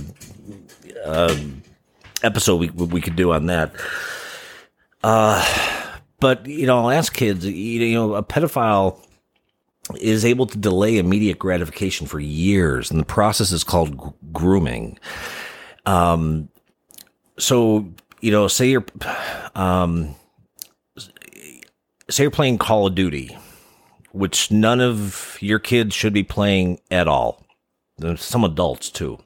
uh, 1.05 1.35
episode 2.23 2.57
we 2.57 2.69
we 2.69 3.01
could 3.01 3.15
do 3.15 3.31
on 3.31 3.47
that 3.47 3.73
uh, 5.03 5.45
but 6.19 6.45
you 6.45 6.65
know, 6.65 6.79
I'll 6.79 6.91
ask 6.91 7.13
kids. 7.13 7.45
You 7.45 7.93
know, 7.93 8.15
a 8.15 8.23
pedophile 8.23 8.99
is 9.99 10.23
able 10.23 10.45
to 10.47 10.57
delay 10.57 10.97
immediate 10.97 11.39
gratification 11.39 12.07
for 12.07 12.19
years, 12.19 12.91
and 12.91 12.99
the 12.99 13.05
process 13.05 13.51
is 13.51 13.63
called 13.63 13.97
g- 13.97 14.13
grooming. 14.31 14.97
Um, 15.85 16.49
so 17.37 17.91
you 18.21 18.31
know, 18.31 18.47
say 18.47 18.69
you're, 18.69 18.85
um, 19.55 20.15
say 22.09 22.23
you're 22.23 22.31
playing 22.31 22.59
Call 22.59 22.87
of 22.87 22.95
Duty, 22.95 23.37
which 24.11 24.51
none 24.51 24.79
of 24.79 25.37
your 25.41 25.59
kids 25.59 25.95
should 25.95 26.13
be 26.13 26.23
playing 26.23 26.79
at 26.91 27.07
all. 27.07 27.43
Some 28.15 28.43
adults 28.43 28.89
too. 28.89 29.19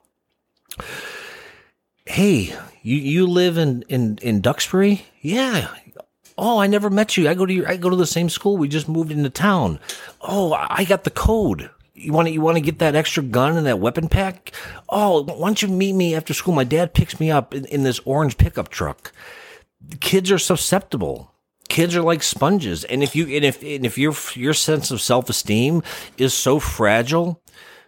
Hey, 2.05 2.55
you 2.85 2.97
you 2.97 3.25
live 3.25 3.57
in 3.57 3.83
in 3.89 4.19
in 4.21 4.41
Duxbury? 4.41 5.07
Yeah. 5.19 5.73
Oh, 6.37 6.59
I 6.59 6.67
never 6.67 6.91
met 6.91 7.17
you. 7.17 7.27
I 7.27 7.33
go 7.33 7.45
to 7.45 7.53
your, 7.53 7.67
I 7.67 7.77
go 7.77 7.89
to 7.89 7.95
the 7.95 8.05
same 8.05 8.29
school. 8.29 8.57
We 8.57 8.67
just 8.67 8.87
moved 8.87 9.11
into 9.11 9.29
town. 9.31 9.79
Oh, 10.21 10.53
I 10.53 10.83
got 10.83 11.03
the 11.03 11.09
code. 11.09 11.71
You 11.95 12.13
want 12.13 12.27
to 12.27 12.33
you 12.33 12.41
want 12.41 12.57
to 12.57 12.61
get 12.61 12.77
that 12.79 12.93
extra 12.93 13.23
gun 13.23 13.57
and 13.57 13.65
that 13.65 13.79
weapon 13.79 14.07
pack? 14.07 14.51
Oh, 14.87 15.23
why 15.23 15.47
don't 15.47 15.61
you 15.63 15.67
meet 15.67 15.93
me 15.93 16.13
after 16.13 16.35
school? 16.35 16.53
My 16.53 16.63
dad 16.63 16.93
picks 16.93 17.19
me 17.19 17.31
up 17.31 17.55
in, 17.55 17.65
in 17.65 17.81
this 17.81 17.99
orange 18.05 18.37
pickup 18.37 18.69
truck. 18.69 19.11
Kids 19.99 20.31
are 20.31 20.37
susceptible 20.37 21.31
kids 21.67 21.95
are 21.95 22.03
like 22.03 22.21
sponges 22.21 22.83
and 22.83 23.01
if 23.01 23.15
you 23.15 23.25
and 23.25 23.43
if 23.43 23.61
and 23.63 23.85
if 23.85 23.97
your 23.97 24.13
your 24.35 24.53
sense 24.53 24.91
of 24.91 25.01
self-esteem 25.01 25.81
is 26.17 26.33
so 26.33 26.59
fragile 26.59 27.41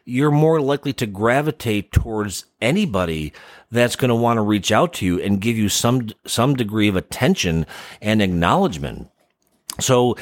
you're 0.07 0.31
more 0.31 0.61
likely 0.61 0.93
to 0.93 1.05
gravitate 1.05 1.91
towards 1.91 2.45
anybody 2.61 3.33
that's 3.69 3.97
going 3.97 4.09
to 4.09 4.15
want 4.15 4.37
to 4.37 4.41
reach 4.41 4.71
out 4.71 4.93
to 4.93 5.05
you 5.05 5.21
and 5.21 5.41
give 5.41 5.57
you 5.57 5.67
some 5.67 6.07
some 6.25 6.55
degree 6.55 6.87
of 6.87 6.95
attention 6.95 7.65
and 8.01 8.21
acknowledgement. 8.21 9.11
So 9.81 10.15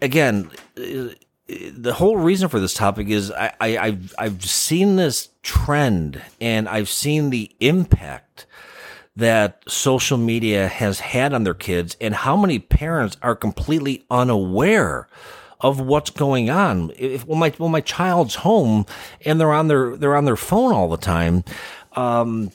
again, 0.00 0.50
the 0.76 1.94
whole 1.94 2.16
reason 2.16 2.48
for 2.48 2.60
this 2.60 2.74
topic 2.74 3.08
is 3.08 3.32
I, 3.32 3.52
I 3.60 3.78
I've 3.78 4.14
I've 4.18 4.44
seen 4.44 4.94
this 4.94 5.30
trend 5.42 6.22
and 6.40 6.68
I've 6.68 6.88
seen 6.88 7.30
the 7.30 7.50
impact 7.58 8.46
that 9.16 9.64
social 9.66 10.16
media 10.16 10.68
has 10.68 11.00
had 11.00 11.32
on 11.32 11.42
their 11.42 11.54
kids 11.54 11.96
and 12.00 12.14
how 12.14 12.36
many 12.36 12.60
parents 12.60 13.16
are 13.20 13.34
completely 13.34 14.04
unaware 14.10 15.08
of 15.60 15.80
what's 15.80 16.10
going 16.10 16.50
on. 16.50 16.92
If 16.98 17.26
when 17.26 17.38
my 17.38 17.50
when 17.50 17.72
my 17.72 17.80
child's 17.80 18.36
home 18.36 18.86
and 19.24 19.40
they're 19.40 19.52
on 19.52 19.68
their 19.68 19.96
they're 19.96 20.16
on 20.16 20.24
their 20.24 20.36
phone 20.36 20.72
all 20.72 20.88
the 20.88 20.96
time, 20.96 21.44
um, 21.92 22.50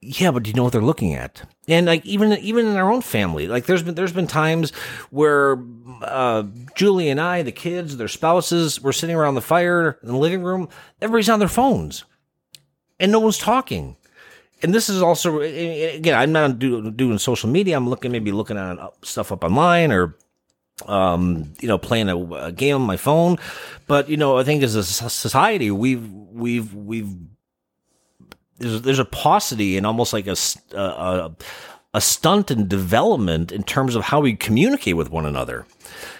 yeah, 0.00 0.30
but 0.32 0.42
do 0.42 0.50
you 0.50 0.54
know 0.54 0.64
what 0.64 0.72
they're 0.72 0.82
looking 0.82 1.14
at? 1.14 1.42
And 1.68 1.86
like 1.86 2.04
even 2.04 2.32
even 2.32 2.66
in 2.66 2.76
our 2.76 2.92
own 2.92 3.02
family, 3.02 3.46
like 3.46 3.66
there's 3.66 3.82
been 3.82 3.94
there's 3.94 4.12
been 4.12 4.26
times 4.26 4.72
where 5.10 5.58
uh, 6.02 6.44
Julie 6.74 7.08
and 7.08 7.20
I, 7.20 7.42
the 7.42 7.52
kids, 7.52 7.96
their 7.96 8.08
spouses, 8.08 8.80
were 8.80 8.92
sitting 8.92 9.14
around 9.14 9.34
the 9.34 9.40
fire 9.40 9.98
in 10.02 10.08
the 10.08 10.16
living 10.16 10.42
room. 10.42 10.68
Everybody's 11.00 11.28
on 11.28 11.38
their 11.38 11.48
phones, 11.48 12.04
and 12.98 13.12
no 13.12 13.20
one's 13.20 13.38
talking. 13.38 13.96
And 14.62 14.72
this 14.72 14.88
is 14.88 15.02
also 15.02 15.40
again, 15.40 16.18
I'm 16.18 16.32
not 16.32 16.58
doing 16.58 17.18
social 17.18 17.48
media. 17.48 17.76
I'm 17.76 17.88
looking 17.88 18.12
maybe 18.12 18.32
looking 18.32 18.56
at 18.56 18.78
stuff 19.02 19.32
up 19.32 19.44
online 19.44 19.92
or 19.92 20.16
um, 20.88 21.52
you 21.60 21.68
know, 21.68 21.78
playing 21.78 22.08
a, 22.08 22.16
a, 22.34 22.52
game 22.52 22.76
on 22.76 22.82
my 22.82 22.96
phone. 22.96 23.38
But 23.86 24.08
you 24.08 24.16
know, 24.16 24.38
I 24.38 24.44
think 24.44 24.62
as 24.62 24.74
a 24.74 24.82
society, 24.84 25.70
we've 25.70 26.10
we've 26.12 26.74
we've 26.74 27.14
there's 28.58 28.82
there's 28.82 28.98
a 28.98 29.04
paucity 29.04 29.76
and 29.76 29.86
almost 29.86 30.12
like 30.12 30.26
a, 30.26 30.36
a 30.74 31.32
a 31.94 32.00
stunt 32.00 32.50
in 32.50 32.68
development 32.68 33.52
in 33.52 33.62
terms 33.62 33.94
of 33.94 34.04
how 34.04 34.20
we 34.20 34.34
communicate 34.34 34.96
with 34.96 35.10
one 35.10 35.26
another. 35.26 35.66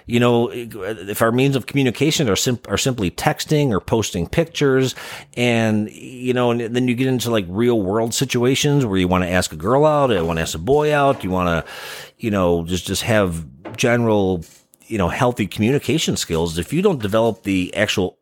You 0.04 0.20
know, 0.20 0.50
if 0.52 1.22
our 1.22 1.32
means 1.32 1.56
of 1.56 1.66
communication 1.66 2.28
are 2.28 2.36
sim- 2.36 2.58
are 2.68 2.76
simply 2.76 3.10
texting 3.10 3.70
or 3.70 3.80
posting 3.80 4.26
pictures, 4.26 4.94
and 5.34 5.90
you 5.90 6.34
know, 6.34 6.50
and 6.50 6.76
then 6.76 6.88
you 6.88 6.94
get 6.94 7.06
into 7.06 7.30
like 7.30 7.46
real 7.48 7.80
world 7.80 8.12
situations 8.12 8.84
where 8.84 8.98
you 8.98 9.08
want 9.08 9.24
to 9.24 9.30
ask 9.30 9.52
a 9.52 9.56
girl 9.56 9.86
out, 9.86 10.10
you 10.10 10.24
want 10.24 10.38
to 10.38 10.42
ask 10.42 10.54
a 10.54 10.58
boy 10.58 10.92
out, 10.92 11.24
you 11.24 11.30
want 11.30 11.48
to, 11.48 11.72
you 12.18 12.30
know, 12.30 12.64
just 12.64 12.86
just 12.86 13.02
have 13.02 13.46
general, 13.76 14.44
you 14.86 14.98
know, 14.98 15.08
healthy 15.08 15.46
communication 15.46 16.16
skills. 16.16 16.58
If 16.58 16.72
you 16.72 16.82
don't 16.82 17.02
develop 17.02 17.42
the 17.42 17.74
actual 17.74 18.18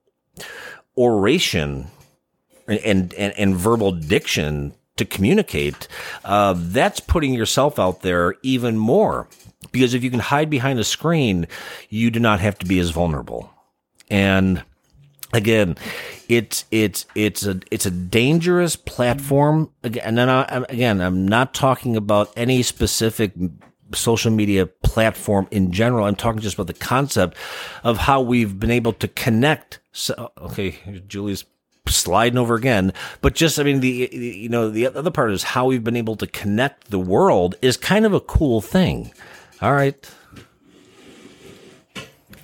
oration 0.97 1.87
and, 2.67 3.13
and, 3.15 3.35
and 3.39 3.57
verbal 3.57 3.93
diction 3.93 4.75
to 4.97 5.05
communicate, 5.05 5.89
uh, 6.25 6.55
that's 6.57 7.01
putting 7.01 7.35
yourself 7.35 7.79
out 7.79 8.03
there 8.03 8.35
even 8.43 8.77
more. 8.77 9.29
Because 9.73 9.95
if 9.95 10.03
you 10.03 10.11
can 10.11 10.21
hide 10.21 10.51
behind 10.51 10.79
a 10.79 10.85
screen, 10.85 11.47
you 11.89 12.11
do 12.11 12.21
not 12.21 12.41
have 12.41 12.59
to 12.59 12.67
be 12.67 12.79
as 12.79 12.91
vulnerable. 12.91 13.51
And 14.09 14.65
again, 15.33 15.77
it's 16.29 16.65
it's 16.71 17.07
it's 17.15 17.47
a 17.47 17.61
it's 17.71 17.87
a 17.87 17.91
dangerous 17.91 18.77
platform. 18.77 19.71
And 19.83 20.19
then 20.19 20.29
I, 20.29 20.65
again, 20.69 21.01
I'm 21.01 21.27
not 21.27 21.55
talking 21.55 21.97
about 21.97 22.33
any 22.37 22.63
specific 22.63 23.33
social 23.93 24.31
media 24.31 24.67
platform 24.67 25.49
in 25.51 25.73
general. 25.73 26.07
I'm 26.07 26.17
talking 26.17 26.41
just 26.41 26.55
about 26.55 26.67
the 26.67 26.75
concept 26.75 27.37
of 27.85 27.99
how 27.99 28.21
we've 28.21 28.59
been 28.59 28.71
able 28.71 28.93
to 28.95 29.09
connect. 29.09 29.81
So, 29.93 30.33
okay, 30.39 30.79
Julie's 31.07 31.45
sliding 31.89 32.39
over 32.39 32.55
again. 32.55 32.93
But 33.21 33.35
just, 33.35 33.59
I 33.59 33.63
mean, 33.63 33.81
the, 33.81 34.09
you 34.13 34.49
know, 34.49 34.71
the 34.71 34.87
other 34.87 35.11
part 35.11 35.33
is 35.33 35.43
how 35.43 35.67
we've 35.67 35.85
been 35.85 35.97
able 35.97 36.17
to 36.17 36.27
connect 36.27 36.91
the 36.91 36.99
world 36.99 37.57
is 37.63 37.77
kind 37.77 38.07
of 38.07 38.13
a 38.13 38.21
cool 38.21 38.61
thing. 38.61 39.13
All 39.61 39.73
right. 39.73 40.11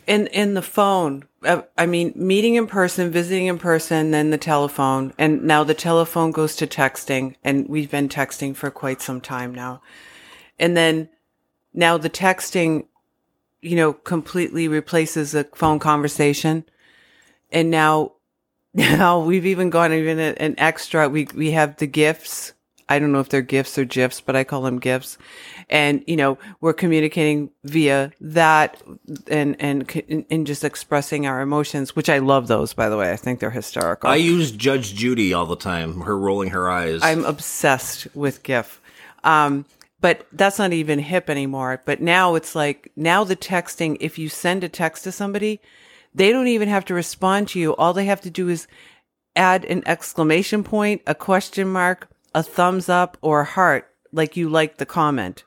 In, 0.07 0.29
in 0.29 0.55
the 0.55 0.63
phone, 0.63 1.25
uh, 1.45 1.63
I 1.77 1.87
mean, 1.87 2.13
meeting 2.15 2.55
in 2.55 2.67
person, 2.67 3.11
visiting 3.11 3.47
in 3.47 3.59
person, 3.59 4.13
then 4.13 4.31
the 4.31 4.39
telephone. 4.39 5.13
And 5.19 5.43
now 5.45 5.65
the 5.65 5.75
telephone 5.75 6.31
goes 6.31 6.55
to 6.57 6.67
texting 6.67 7.35
and 7.43 7.69
we've 7.69 7.91
been 7.91 8.09
texting 8.09 8.55
for 8.55 8.71
quite 8.71 9.01
some 9.01 9.21
time 9.21 9.55
now. 9.55 9.83
And 10.59 10.77
then 10.77 11.09
now 11.77 11.99
the 11.99 12.11
texting, 12.11 12.87
you 13.61 13.77
know, 13.77 13.93
completely 13.93 14.67
replaces 14.67 15.35
a 15.35 15.45
phone 15.45 15.79
conversation. 15.79 16.65
And 17.53 17.71
now 17.71 18.13
now 18.75 19.21
we've 19.21 19.47
even 19.47 19.71
gone 19.71 19.93
even 19.93 20.19
an 20.19 20.55
extra. 20.59 21.09
We 21.09 21.29
we 21.35 21.53
have 21.53 21.77
the 21.77 21.87
gifts. 21.87 22.55
I 22.89 23.01
don't 23.01 23.11
know 23.11 23.19
if 23.19 23.29
they're 23.29 23.43
gifts 23.43 23.79
or 23.79 23.85
gifs, 23.85 24.21
but 24.21 24.37
I 24.37 24.45
call 24.45 24.63
them 24.63 24.79
gifts. 24.79 25.19
And 25.69 26.05
you 26.07 26.17
know, 26.17 26.39
we're 26.61 26.73
communicating 26.73 27.51
via 27.65 28.13
that 28.21 28.81
and 29.29 29.57
and 29.61 30.25
and 30.31 30.47
just 30.47 30.63
expressing 30.65 31.27
our 31.27 31.41
emotions, 31.41 31.97
which 31.97 32.09
I 32.09 32.19
love 32.19 32.49
those. 32.49 32.75
By 32.75 32.89
the 32.89 32.97
way, 32.97 33.13
I 33.13 33.17
think 33.17 33.41
they're 33.41 33.51
hysterical. 33.51 34.09
I 34.09 34.17
use 34.17 34.51
Judge 34.51 34.95
Judy 34.95 35.35
all 35.35 35.47
the 35.47 35.57
time. 35.57 36.03
Her 36.03 36.17
rolling 36.17 36.51
her 36.51 36.71
eyes. 36.71 37.01
I'm 37.03 37.25
obsessed 37.25 38.09
with 38.15 38.43
GIF. 38.43 38.81
Um, 39.25 39.65
but 40.07 40.25
that's 40.31 40.61
not 40.61 40.73
even 40.73 41.01
hip 41.01 41.29
anymore. 41.29 41.83
But 41.85 42.01
now 42.01 42.37
it's 42.37 42.55
like 42.55 42.93
now 42.95 43.25
the 43.25 43.35
texting. 43.35 43.97
If 43.99 44.21
you 44.21 44.29
send 44.29 44.63
a 44.63 44.69
text 44.69 45.03
to 45.03 45.11
somebody, 45.11 45.61
they 46.15 46.31
don't 46.31 46.47
even 46.47 46.69
have 46.69 46.85
to 46.85 46.95
respond 46.95 47.49
to 47.49 47.59
you. 47.59 47.75
All 47.75 47.93
they 47.93 48.05
have 48.05 48.21
to 48.21 48.31
do 48.31 48.49
is 48.49 48.69
add 49.35 49.65
an 49.65 49.83
exclamation 49.85 50.63
point, 50.63 51.03
a 51.09 51.15
question 51.17 51.67
mark, 51.67 52.09
a 52.37 52.45
thumbs 52.45 52.89
up, 52.89 53.19
or 53.21 53.41
a 53.41 53.45
heart, 53.47 53.91
like 54.13 54.37
you 54.37 54.49
like 54.49 54.77
the 54.77 54.87
comment. 54.87 55.43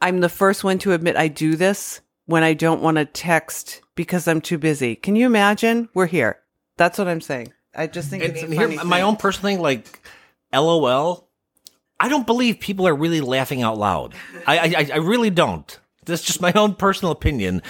I'm 0.00 0.20
the 0.20 0.30
first 0.30 0.64
one 0.64 0.78
to 0.78 0.94
admit 0.94 1.16
I 1.16 1.28
do 1.28 1.54
this 1.54 2.00
when 2.24 2.42
I 2.42 2.54
don't 2.54 2.80
want 2.80 2.96
to 2.96 3.04
text 3.04 3.82
because 3.94 4.26
I'm 4.26 4.40
too 4.40 4.56
busy. 4.56 4.96
Can 4.96 5.16
you 5.16 5.26
imagine? 5.26 5.90
We're 5.92 6.06
here. 6.06 6.38
That's 6.78 6.96
what 6.96 7.08
I'm 7.08 7.20
saying. 7.20 7.52
I 7.74 7.88
just 7.88 8.08
think 8.08 8.24
and, 8.24 8.32
it's 8.32 8.42
and 8.42 8.54
here, 8.54 8.84
my 8.86 9.02
own 9.02 9.16
personal 9.16 9.52
thing, 9.52 9.60
like 9.60 10.00
LOL. 10.50 11.25
I 11.98 12.08
don't 12.08 12.26
believe 12.26 12.60
people 12.60 12.86
are 12.86 12.94
really 12.94 13.20
laughing 13.20 13.62
out 13.62 13.78
loud. 13.78 14.14
I, 14.46 14.58
I, 14.58 14.90
I 14.94 14.96
really 14.98 15.30
don't. 15.30 15.78
That's 16.04 16.22
just 16.22 16.40
my 16.40 16.52
own 16.52 16.74
personal 16.74 17.12
opinion. 17.12 17.62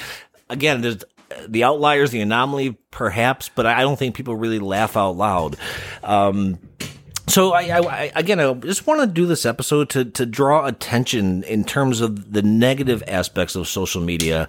Again, 0.49 0.81
there's 0.83 1.05
the 1.49 1.65
outliers, 1.65 2.11
the 2.11 2.21
anomaly, 2.21 2.77
perhaps, 2.91 3.49
but 3.49 3.67
I 3.67 3.81
don't 3.81 3.99
think 3.99 4.15
people 4.15 4.37
really 4.37 4.59
laugh 4.59 4.97
out 4.97 5.17
loud. 5.17 5.57
Um, 6.03 6.59
so 7.29 7.53
I, 7.53 7.79
I, 7.79 8.13
again, 8.15 8.39
I 8.39 8.53
just 8.55 8.87
want 8.87 9.01
to 9.01 9.07
do 9.07 9.27
this 9.27 9.45
episode 9.45 9.91
to 9.91 10.05
to 10.05 10.25
draw 10.25 10.67
attention 10.67 11.43
in 11.45 11.65
terms 11.65 12.01
of 12.01 12.33
the 12.33 12.43
negative 12.43 13.03
aspects 13.09 13.57
of 13.57 13.67
social 13.67 14.01
media, 14.01 14.49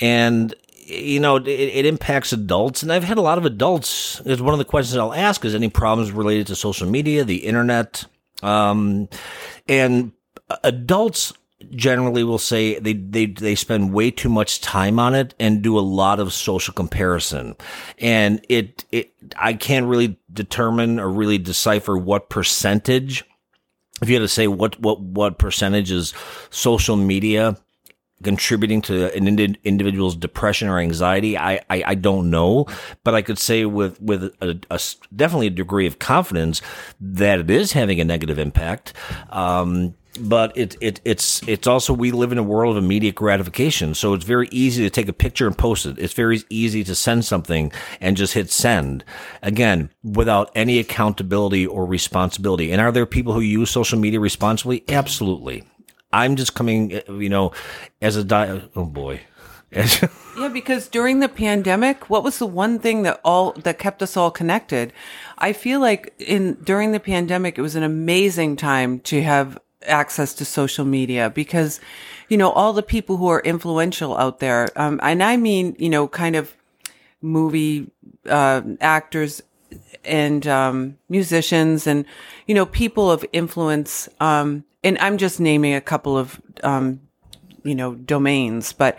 and 0.00 0.54
you 0.86 1.18
know 1.18 1.36
it, 1.36 1.48
it 1.48 1.86
impacts 1.86 2.32
adults. 2.32 2.82
And 2.84 2.92
I've 2.92 3.02
had 3.02 3.18
a 3.18 3.22
lot 3.22 3.38
of 3.38 3.44
adults. 3.44 4.20
Is 4.20 4.40
one 4.40 4.54
of 4.54 4.58
the 4.58 4.64
questions 4.64 4.96
I'll 4.96 5.12
ask 5.12 5.44
is 5.44 5.54
any 5.56 5.68
problems 5.68 6.12
related 6.12 6.46
to 6.48 6.56
social 6.56 6.88
media, 6.88 7.24
the 7.24 7.44
internet, 7.44 8.04
um, 8.44 9.08
and 9.68 10.12
adults 10.62 11.32
generally 11.70 12.22
will 12.24 12.38
say 12.38 12.78
they, 12.78 12.92
they, 12.92 13.26
they 13.26 13.54
spend 13.54 13.92
way 13.92 14.10
too 14.10 14.28
much 14.28 14.60
time 14.60 14.98
on 14.98 15.14
it 15.14 15.34
and 15.40 15.62
do 15.62 15.78
a 15.78 15.80
lot 15.80 16.20
of 16.20 16.32
social 16.32 16.74
comparison. 16.74 17.56
And 17.98 18.44
it, 18.48 18.84
it, 18.92 19.12
I 19.36 19.54
can't 19.54 19.86
really 19.86 20.18
determine 20.32 21.00
or 21.00 21.08
really 21.08 21.38
decipher 21.38 21.96
what 21.96 22.28
percentage, 22.28 23.24
if 24.02 24.08
you 24.08 24.16
had 24.16 24.20
to 24.20 24.28
say 24.28 24.46
what, 24.46 24.78
what, 24.78 25.00
what 25.00 25.38
percentage 25.38 25.90
is 25.90 26.12
social 26.50 26.96
media 26.96 27.56
contributing 28.22 28.80
to 28.82 29.14
an 29.14 29.56
individual's 29.64 30.16
depression 30.16 30.68
or 30.68 30.78
anxiety, 30.78 31.36
I, 31.36 31.60
I, 31.68 31.82
I, 31.86 31.94
don't 31.94 32.30
know, 32.30 32.66
but 33.02 33.14
I 33.14 33.22
could 33.22 33.38
say 33.38 33.64
with, 33.64 34.00
with 34.00 34.24
a, 34.40 34.58
a, 34.70 34.80
definitely 35.14 35.48
a 35.48 35.50
degree 35.50 35.86
of 35.86 35.98
confidence 35.98 36.62
that 37.00 37.38
it 37.40 37.50
is 37.50 37.72
having 37.72 38.00
a 38.00 38.04
negative 38.04 38.38
impact. 38.38 38.92
Um, 39.30 39.94
but 40.20 40.56
it, 40.56 40.76
it 40.80 41.00
it's 41.04 41.42
it's 41.48 41.66
also 41.66 41.92
we 41.92 42.12
live 42.12 42.30
in 42.30 42.38
a 42.38 42.42
world 42.42 42.76
of 42.76 42.84
immediate 42.84 43.16
gratification. 43.16 43.94
So 43.94 44.14
it's 44.14 44.24
very 44.24 44.48
easy 44.52 44.84
to 44.84 44.90
take 44.90 45.08
a 45.08 45.12
picture 45.12 45.46
and 45.46 45.58
post 45.58 45.86
it. 45.86 45.98
It's 45.98 46.12
very 46.12 46.42
easy 46.48 46.84
to 46.84 46.94
send 46.94 47.24
something 47.24 47.72
and 48.00 48.16
just 48.16 48.34
hit 48.34 48.50
send. 48.50 49.04
Again 49.42 49.90
without 50.04 50.52
any 50.54 50.78
accountability 50.78 51.66
or 51.66 51.84
responsibility. 51.86 52.70
And 52.70 52.80
are 52.80 52.92
there 52.92 53.06
people 53.06 53.32
who 53.32 53.40
use 53.40 53.70
social 53.70 53.98
media 53.98 54.20
responsibly? 54.20 54.84
Absolutely 54.88 55.64
i'm 56.14 56.36
just 56.36 56.54
coming 56.54 56.90
you 57.08 57.28
know 57.28 57.52
as 58.00 58.16
a 58.16 58.24
di- 58.24 58.62
oh 58.76 58.84
boy 58.84 59.20
yeah, 60.38 60.48
because 60.52 60.86
during 60.86 61.18
the 61.18 61.28
pandemic, 61.28 62.08
what 62.08 62.22
was 62.22 62.38
the 62.38 62.46
one 62.46 62.78
thing 62.78 63.02
that 63.02 63.20
all 63.24 63.52
that 63.52 63.78
kept 63.78 64.02
us 64.02 64.16
all 64.16 64.30
connected? 64.30 64.92
I 65.38 65.52
feel 65.52 65.80
like 65.80 66.14
in 66.20 66.54
during 66.62 66.92
the 66.92 67.00
pandemic, 67.00 67.58
it 67.58 67.62
was 67.62 67.74
an 67.74 67.82
amazing 67.82 68.54
time 68.54 69.00
to 69.00 69.20
have 69.22 69.58
access 69.82 70.32
to 70.34 70.44
social 70.44 70.84
media 70.84 71.28
because, 71.28 71.80
you 72.28 72.36
know, 72.36 72.52
all 72.52 72.72
the 72.72 72.84
people 72.84 73.16
who 73.16 73.26
are 73.26 73.40
influential 73.40 74.16
out 74.16 74.38
there, 74.38 74.68
um, 74.76 75.00
and 75.02 75.24
I 75.24 75.36
mean, 75.36 75.74
you 75.76 75.88
know, 75.88 76.06
kind 76.06 76.36
of 76.36 76.54
movie 77.20 77.90
uh, 78.28 78.62
actors 78.80 79.42
and 80.04 80.46
um, 80.46 80.98
musicians 81.08 81.86
and 81.86 82.04
you 82.46 82.54
know 82.54 82.66
people 82.66 83.10
of 83.10 83.24
influence. 83.32 84.08
Um, 84.20 84.64
and 84.84 84.98
I'm 84.98 85.18
just 85.18 85.40
naming 85.40 85.74
a 85.74 85.80
couple 85.80 86.16
of 86.16 86.40
um, 86.62 87.00
you 87.64 87.74
know 87.74 87.94
domains, 87.94 88.72
but. 88.72 88.98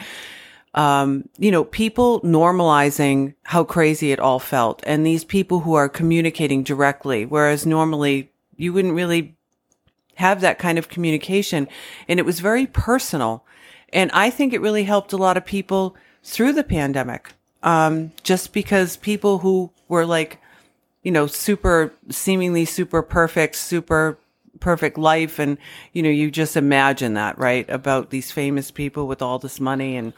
Um, 0.78 1.30
you 1.38 1.52
know, 1.52 1.64
people 1.64 2.20
normalizing 2.20 3.34
how 3.44 3.64
crazy 3.64 4.12
it 4.12 4.20
all 4.20 4.40
felt 4.40 4.84
and 4.86 5.06
these 5.06 5.24
people 5.24 5.62
who 5.62 5.74
are 5.74 5.88
communicating 5.88 6.64
directly, 6.64 7.26
whereas 7.26 7.66
normally 7.66 8.30
you 8.58 8.74
wouldn't 8.74 8.94
really 8.94 9.38
have 10.16 10.42
that 10.42 10.60
kind 10.60 10.78
of 10.78 10.90
communication. 10.90 11.68
And 12.08 12.20
it 12.20 12.26
was 12.26 12.40
very 12.40 12.66
personal. 12.68 13.46
And 13.94 14.12
I 14.12 14.30
think 14.30 14.54
it 14.54 14.62
really 14.62 14.84
helped 14.84 15.14
a 15.14 15.18
lot 15.18 15.38
of 15.38 15.46
people 15.46 15.96
through 16.24 16.54
the 16.54 16.64
pandemic. 16.64 17.34
Um, 17.64 18.12
just 18.24 18.54
because 18.54 18.98
people 18.98 19.40
who 19.40 19.72
were 19.88 20.06
like, 20.06 20.40
you 21.04 21.12
know, 21.12 21.28
super, 21.28 21.94
seemingly 22.10 22.66
super 22.66 23.02
perfect, 23.02 23.56
super 23.56 24.18
perfect 24.60 24.98
life. 24.98 25.40
And, 25.40 25.58
you 25.94 26.02
know, 26.02 26.10
you 26.10 26.32
just 26.32 26.58
imagine 26.58 27.14
that, 27.16 27.38
right? 27.38 27.70
About 27.70 28.10
these 28.10 28.32
famous 28.32 28.72
people 28.72 29.08
with 29.08 29.22
all 29.22 29.40
this 29.40 29.60
money 29.60 29.96
and, 29.96 30.14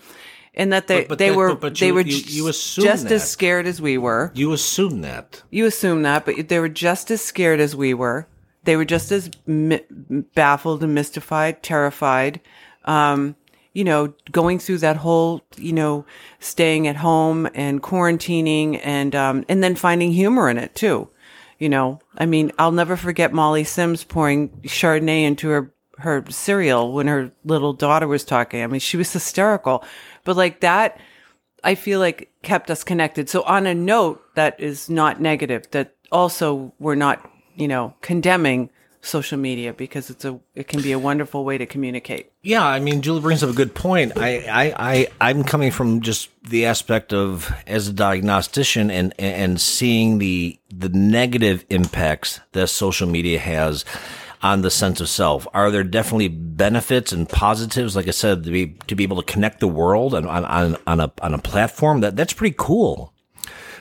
and 0.54 0.74
that 0.74 0.88
they, 0.88 1.02
but, 1.02 1.10
but 1.10 1.18
they 1.20 1.30
that, 1.30 1.38
were, 1.38 1.56
but, 1.56 1.78
they 1.78 1.88
you, 1.88 1.94
were 1.94 2.02
you, 2.02 2.18
you 2.26 2.52
just 2.52 2.76
that. 2.76 3.12
as 3.12 3.30
scared 3.30 3.68
as 3.68 3.82
we 3.82 3.98
were. 3.98 4.32
You 4.34 4.54
assume 4.54 5.02
that. 5.02 5.44
You 5.52 5.66
assume 5.66 6.04
that, 6.04 6.26
but 6.26 6.48
they 6.48 6.60
were 6.60 6.70
just 6.70 7.12
as 7.12 7.22
scared 7.22 7.60
as 7.60 7.76
we 7.76 7.94
were. 7.94 8.28
They 8.64 8.76
were 8.76 8.86
just 8.86 9.12
as 9.12 9.30
mi- 9.46 9.86
baffled 10.34 10.84
and 10.84 10.94
mystified, 10.94 11.64
terrified. 11.64 12.42
Um, 12.86 13.36
you 13.74 13.84
know, 13.84 14.14
going 14.32 14.58
through 14.58 14.80
that 14.80 14.98
whole, 14.98 15.44
you 15.56 15.72
know, 15.72 16.06
staying 16.40 16.88
at 16.88 16.96
home 16.96 17.48
and 17.54 17.82
quarantining 17.84 18.82
and, 18.84 19.14
um, 19.14 19.46
and 19.48 19.64
then 19.64 19.76
finding 19.76 20.12
humor 20.12 20.50
in 20.50 20.58
it 20.58 20.74
too. 20.74 21.10
You 21.60 21.70
know, 21.70 22.00
I 22.18 22.26
mean, 22.26 22.52
I'll 22.60 22.72
never 22.72 22.96
forget 22.96 23.34
Molly 23.34 23.64
Sims 23.64 24.04
pouring 24.04 24.50
Chardonnay 24.64 25.24
into 25.24 25.50
her, 25.50 25.74
her 25.98 26.24
cereal 26.30 26.94
when 26.94 27.08
her 27.08 27.32
little 27.44 27.74
daughter 27.74 28.08
was 28.08 28.24
talking. 28.24 28.62
I 28.62 28.68
mean, 28.68 28.80
she 28.80 28.98
was 28.98 29.12
hysterical, 29.12 29.84
but 30.24 30.38
like 30.38 30.60
that, 30.62 31.00
I 31.64 31.74
feel 31.76 32.00
like 32.00 32.32
kept 32.44 32.70
us 32.70 32.84
connected. 32.84 33.28
So 33.28 33.42
on 33.44 33.66
a 33.66 33.74
note 33.74 34.24
that 34.36 34.60
is 34.60 34.90
not 34.90 35.20
negative, 35.20 35.70
that 35.72 35.96
also 36.12 36.74
we're 36.80 36.96
not, 36.96 37.28
you 37.56 37.68
know, 37.68 37.96
condemning 38.02 38.70
social 39.02 39.38
media 39.38 39.74
because 39.74 40.10
it's 40.10 40.26
a 40.26 40.40
it 40.56 40.68
can 40.68 40.82
be 40.82 40.92
a 40.92 41.00
wonderful 41.00 41.46
way 41.46 41.58
to 41.58 41.66
communicate. 41.66 42.32
Yeah, 42.42 42.66
I 42.66 42.80
mean, 42.80 43.02
Julie 43.02 43.22
brings 43.22 43.44
up 43.44 43.50
a 43.50 43.54
good 43.54 43.74
point. 43.74 44.14
I, 44.18 44.38
I, 44.50 44.74
I 44.78 45.08
I'm 45.30 45.44
coming 45.44 45.72
from 45.72 46.02
just 46.02 46.30
the 46.44 46.66
aspect 46.66 47.14
of 47.14 47.54
as 47.66 47.88
a 47.88 47.94
diagnostician 47.94 48.92
and 48.92 49.14
and 49.20 49.60
seeing 49.60 50.18
the 50.18 50.60
the 50.70 50.90
negative 50.90 51.66
impacts 51.70 52.40
that 52.52 52.68
social 52.68 53.08
media 53.08 53.40
has 53.40 53.86
on 54.42 54.62
the 54.62 54.72
sense 54.72 55.02
of 55.02 55.10
self. 55.10 55.48
Are 55.54 55.72
there 55.72 55.84
definitely 55.84 56.28
benefits 56.28 57.12
and 57.12 57.28
positives? 57.28 57.96
Like 57.96 58.08
I 58.08 58.12
said, 58.12 58.44
to 58.44 58.52
be 58.52 58.68
to 58.88 58.96
be 58.96 59.04
able 59.04 59.22
to 59.22 59.32
connect 59.32 59.60
the 59.60 59.68
world 59.68 60.14
on 60.14 60.26
on 60.26 60.78
on 60.86 61.00
a 61.00 61.12
on 61.22 61.34
a 61.34 61.40
platform 61.40 62.02
that 62.02 62.16
that's 62.16 62.34
pretty 62.34 62.56
cool. 62.58 63.14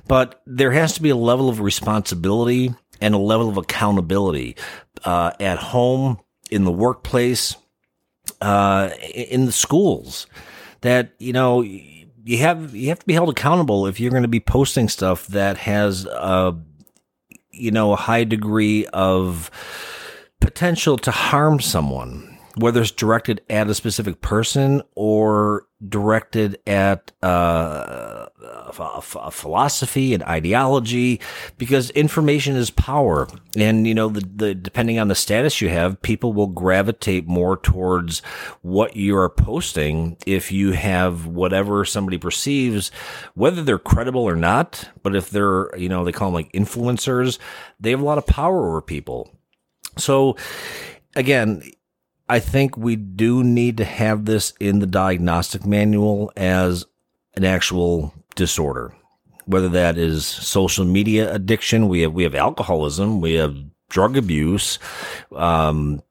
But 0.09 0.41
there 0.47 0.71
has 0.71 0.93
to 0.95 1.03
be 1.03 1.11
a 1.11 1.17
level 1.17 1.49
of 1.49 1.61
responsibility 1.61 2.73
and 3.01 3.15
a 3.15 3.19
level 3.19 3.49
of 3.49 3.57
accountability 3.57 4.57
uh, 5.05 5.33
at 5.41 5.59
home, 5.59 6.21
in 6.51 6.65
the 6.65 6.73
workplace, 6.73 7.57
uh, 8.41 8.91
in 9.15 9.47
the 9.47 9.53
schools. 9.53 10.27
That 10.83 11.15
you 11.19 11.33
know 11.33 11.63
you 11.63 12.39
have 12.39 12.75
you 12.75 12.89
have 12.89 12.99
to 12.99 13.07
be 13.07 13.15
held 13.15 13.31
accountable 13.31 13.87
if 13.87 13.99
you're 13.99 14.11
going 14.11 14.23
to 14.23 14.29
be 14.29 14.41
posting 14.41 14.89
stuff 14.89 15.27
that 15.29 15.57
has 15.59 16.07
uh, 16.07 16.53
you 17.51 17.71
know 17.71 17.93
a 17.93 17.97
high 17.97 18.25
degree 18.25 18.87
of 18.87 19.51
potential 20.41 20.97
to 20.99 21.11
harm 21.11 21.61
someone, 21.61 22.39
whether 22.57 22.83
it's 22.83 22.91
directed 22.91 23.43
at 23.49 23.69
a 23.69 23.75
specific 23.75 24.21
person 24.21 24.83
or 24.95 25.67
directed 25.89 26.59
at 26.67 27.13
uh, 27.23 28.26
a, 28.43 29.03
a 29.17 29.31
philosophy 29.31 30.15
and 30.15 30.23
ideology, 30.23 31.21
because 31.59 31.91
information 31.91 32.57
is 32.57 32.71
power, 32.71 33.29
and 33.57 33.87
you 33.87 33.95
know 33.95 34.09
the, 34.09 34.21
the 34.21 34.55
depending 34.55 34.99
on 34.99 35.09
the 35.09 35.15
status 35.15 35.61
you 35.61 35.69
have, 35.69 36.01
people 36.03 36.33
will 36.33 36.47
gravitate 36.47 37.27
more 37.27 37.57
towards 37.57 38.21
what 38.63 38.97
you 38.97 39.17
are 39.17 39.29
posting 39.29 40.17
if 40.27 40.53
you 40.53 40.73
have 40.73 41.27
whatever 41.27 41.85
somebody 41.85 42.19
perceives, 42.19 42.91
whether 43.35 43.63
they're 43.63 43.79
credible 43.79 44.23
or 44.23 44.37
not. 44.37 44.91
But 45.03 45.17
if 45.17 45.31
they're 45.31 45.71
you 45.77 45.89
know 45.89 46.05
they 46.05 46.13
call 46.13 46.29
them 46.29 46.35
like 46.35 46.53
influencers, 46.53 47.39
they 47.81 47.91
have 47.91 48.01
a 48.01 48.05
lot 48.05 48.19
of 48.19 48.27
power 48.27 48.69
over 48.69 48.83
people. 48.83 49.31
So 49.99 50.37
again, 51.15 51.63
I 52.29 52.41
think 52.41 52.77
we 52.77 52.97
do 52.97 53.43
need 53.43 53.77
to 53.79 53.85
have 53.85 54.25
this 54.25 54.53
in 54.61 54.81
the 54.81 54.87
diagnostic 54.87 55.65
manual 55.65 56.33
as 56.37 56.85
an 57.35 57.45
actual 57.45 58.13
disorder. 58.37 58.95
Whether 59.47 59.69
that 59.71 59.99
is 59.99 60.27
social 60.27 60.85
media 60.85 61.33
addiction, 61.33 61.89
we 61.89 62.03
have 62.03 62.13
we 62.13 62.23
have 62.23 62.35
alcoholism, 62.35 63.21
we 63.21 63.35
have 63.35 63.57
drug 63.89 64.17
abuse, 64.17 64.79
um, 65.35 66.03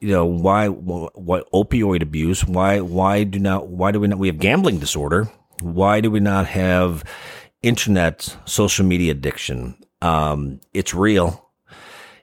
you 0.00 0.12
know 0.12 0.26
why 0.26 0.68
what 0.68 1.50
opioid 1.52 2.02
abuse? 2.02 2.44
Why 2.44 2.80
why 2.80 3.24
do 3.24 3.38
not 3.38 3.68
why 3.68 3.92
do 3.92 4.00
we 4.00 4.08
not 4.08 4.18
we 4.18 4.28
have 4.28 4.38
gambling 4.38 4.78
disorder? 4.78 5.30
Why 5.60 6.00
do 6.00 6.10
we 6.10 6.20
not 6.20 6.46
have 6.46 7.02
internet 7.62 8.36
social 8.44 8.84
media 8.84 9.12
addiction? 9.12 9.76
Um, 10.02 10.60
it's 10.74 10.94
real. 10.94 11.50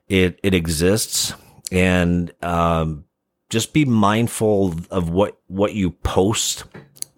It 0.08 0.40
it 0.44 0.54
exists 0.54 1.34
and 1.72 2.32
um, 2.44 3.06
just 3.50 3.74
be 3.74 3.86
mindful 3.86 4.76
of 4.92 5.10
what 5.10 5.40
what 5.48 5.74
you 5.74 5.92
post 5.92 6.66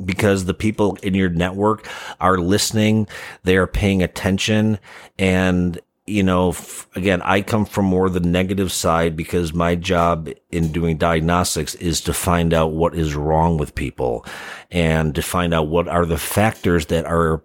because 0.03 0.45
the 0.45 0.53
people 0.53 0.97
in 1.03 1.13
your 1.13 1.29
network 1.29 1.87
are 2.19 2.37
listening 2.37 3.07
they 3.43 3.55
are 3.55 3.67
paying 3.67 4.03
attention 4.03 4.77
and 5.17 5.79
you 6.05 6.21
know 6.21 6.49
f- 6.49 6.87
again 6.95 7.21
i 7.21 7.41
come 7.41 7.65
from 7.65 7.85
more 7.85 8.09
the 8.09 8.19
negative 8.19 8.71
side 8.71 9.15
because 9.15 9.53
my 9.53 9.73
job 9.73 10.29
in 10.51 10.71
doing 10.71 10.97
diagnostics 10.97 11.75
is 11.75 12.01
to 12.01 12.13
find 12.13 12.53
out 12.53 12.73
what 12.73 12.93
is 12.93 13.15
wrong 13.15 13.57
with 13.57 13.73
people 13.75 14.25
and 14.69 15.15
to 15.15 15.21
find 15.21 15.53
out 15.53 15.67
what 15.67 15.87
are 15.87 16.05
the 16.05 16.17
factors 16.17 16.87
that 16.87 17.05
are 17.05 17.41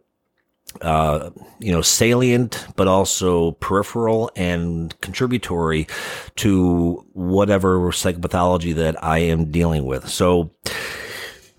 uh, 0.82 1.30
you 1.58 1.72
know, 1.72 1.82
salient, 1.82 2.66
but 2.76 2.86
also 2.86 3.52
peripheral 3.52 4.30
and 4.36 4.98
contributory 5.00 5.86
to 6.36 7.04
whatever 7.12 7.78
psychopathology 7.90 8.74
that 8.74 9.02
I 9.02 9.18
am 9.18 9.50
dealing 9.50 9.84
with. 9.84 10.08
So 10.08 10.50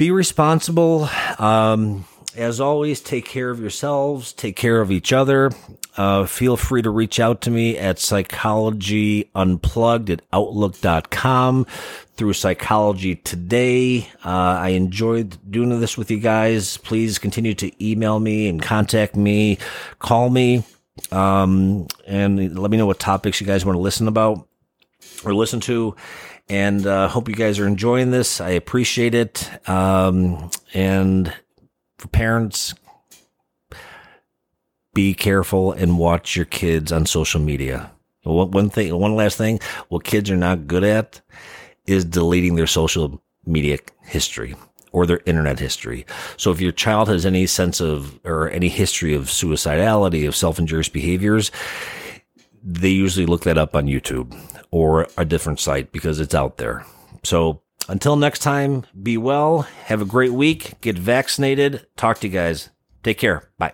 be 0.02 0.10
responsible. 0.10 1.08
Um, 1.38 2.06
as 2.36 2.60
always, 2.60 3.02
take 3.02 3.26
care 3.26 3.52
of 3.52 3.60
yourselves, 3.60 4.34
take 4.34 4.56
care 4.56 4.82
of 4.82 4.90
each 4.90 5.14
other. 5.14 5.52
Uh, 5.96 6.26
feel 6.26 6.58
free 6.58 6.82
to 6.82 6.90
reach 6.90 7.20
out 7.20 7.42
to 7.42 7.52
me 7.52 7.78
at 7.78 7.98
psychologyunplugged 7.98 10.10
at 10.10 10.24
outlook.com 10.34 11.68
through 12.16 12.34
psychology 12.34 13.18
today. 13.18 14.10
Uh, 14.26 14.58
I 14.58 14.70
enjoyed 14.70 15.38
doing 15.52 15.80
this 15.80 16.00
with 16.00 16.10
you 16.10 16.18
guys. 16.18 16.78
Please 16.78 17.20
continue 17.20 17.54
to 17.54 17.72
email 17.86 18.20
me 18.20 18.48
and 18.48 18.60
contact 18.60 19.16
me, 19.16 19.60
call 20.00 20.32
me, 20.32 20.64
um, 21.12 21.86
and 22.08 22.58
let 22.58 22.72
me 22.72 22.78
know 22.78 22.88
what 22.88 22.98
topics 22.98 23.40
you 23.40 23.46
guys 23.46 23.64
want 23.64 23.76
to 23.76 23.82
listen 23.82 24.08
about 24.08 24.48
or 25.24 25.36
listen 25.36 25.60
to. 25.60 25.96
And 26.52 26.86
uh, 26.86 27.08
hope 27.08 27.30
you 27.30 27.36
guys 27.36 27.60
are 27.60 27.68
enjoying 27.68 28.12
this. 28.12 28.42
I 28.42 28.50
appreciate 28.50 29.16
it. 29.16 29.50
Um, 29.70 30.52
and 30.74 31.34
for 31.98 32.10
parents, 32.10 32.74
be 34.94 35.14
careful 35.14 35.72
and 35.72 35.98
watch 35.98 36.36
your 36.36 36.44
kids 36.44 36.92
on 36.92 37.06
social 37.06 37.40
media. 37.40 37.90
One 38.24 38.70
thing, 38.70 38.94
one 39.00 39.16
last 39.16 39.38
thing, 39.38 39.62
what 39.88 40.04
kids 40.04 40.30
are 40.30 40.36
not 40.36 40.68
good 40.68 40.84
at 40.84 41.22
is 41.86 42.04
deleting 42.04 42.56
their 42.56 42.68
social 42.68 43.24
media 43.46 43.78
history 44.04 44.54
or 44.92 45.06
their 45.06 45.22
internet 45.26 45.58
history. 45.58 46.06
So 46.36 46.52
if 46.52 46.60
your 46.60 46.74
child 46.74 47.08
has 47.08 47.26
any 47.26 47.48
sense 47.48 47.80
of 47.80 48.20
or 48.26 48.50
any 48.50 48.68
history 48.68 49.14
of 49.14 49.28
suicidality, 49.28 50.28
of 50.28 50.36
self-injurious 50.36 50.90
behaviors, 50.90 51.50
they 52.63 52.89
usually 52.89 53.26
look 53.26 53.43
that 53.43 53.58
up 53.58 53.76
on 53.76 53.86
YouTube 53.86 54.38
or 54.71 55.08
a 55.17 55.26
different 55.26 55.60
site 55.60 55.91
because 55.91 56.19
it's 56.19 56.36
out 56.36 56.58
there. 56.58 56.86
So 57.24 57.62
until 57.89 58.15
next 58.15 58.39
time, 58.39 58.86
be 59.02 59.17
well, 59.17 59.62
have 59.86 60.02
a 60.02 60.06
great 60.06 60.34
week, 60.34 60.80
get 60.82 60.97
vaccinated. 60.97 61.86
Talk 61.97 62.19
to 62.19 62.28
you 62.28 62.34
guys. 62.34 62.69
Take 63.04 63.17
care. 63.17 63.50
Bye. 63.58 63.74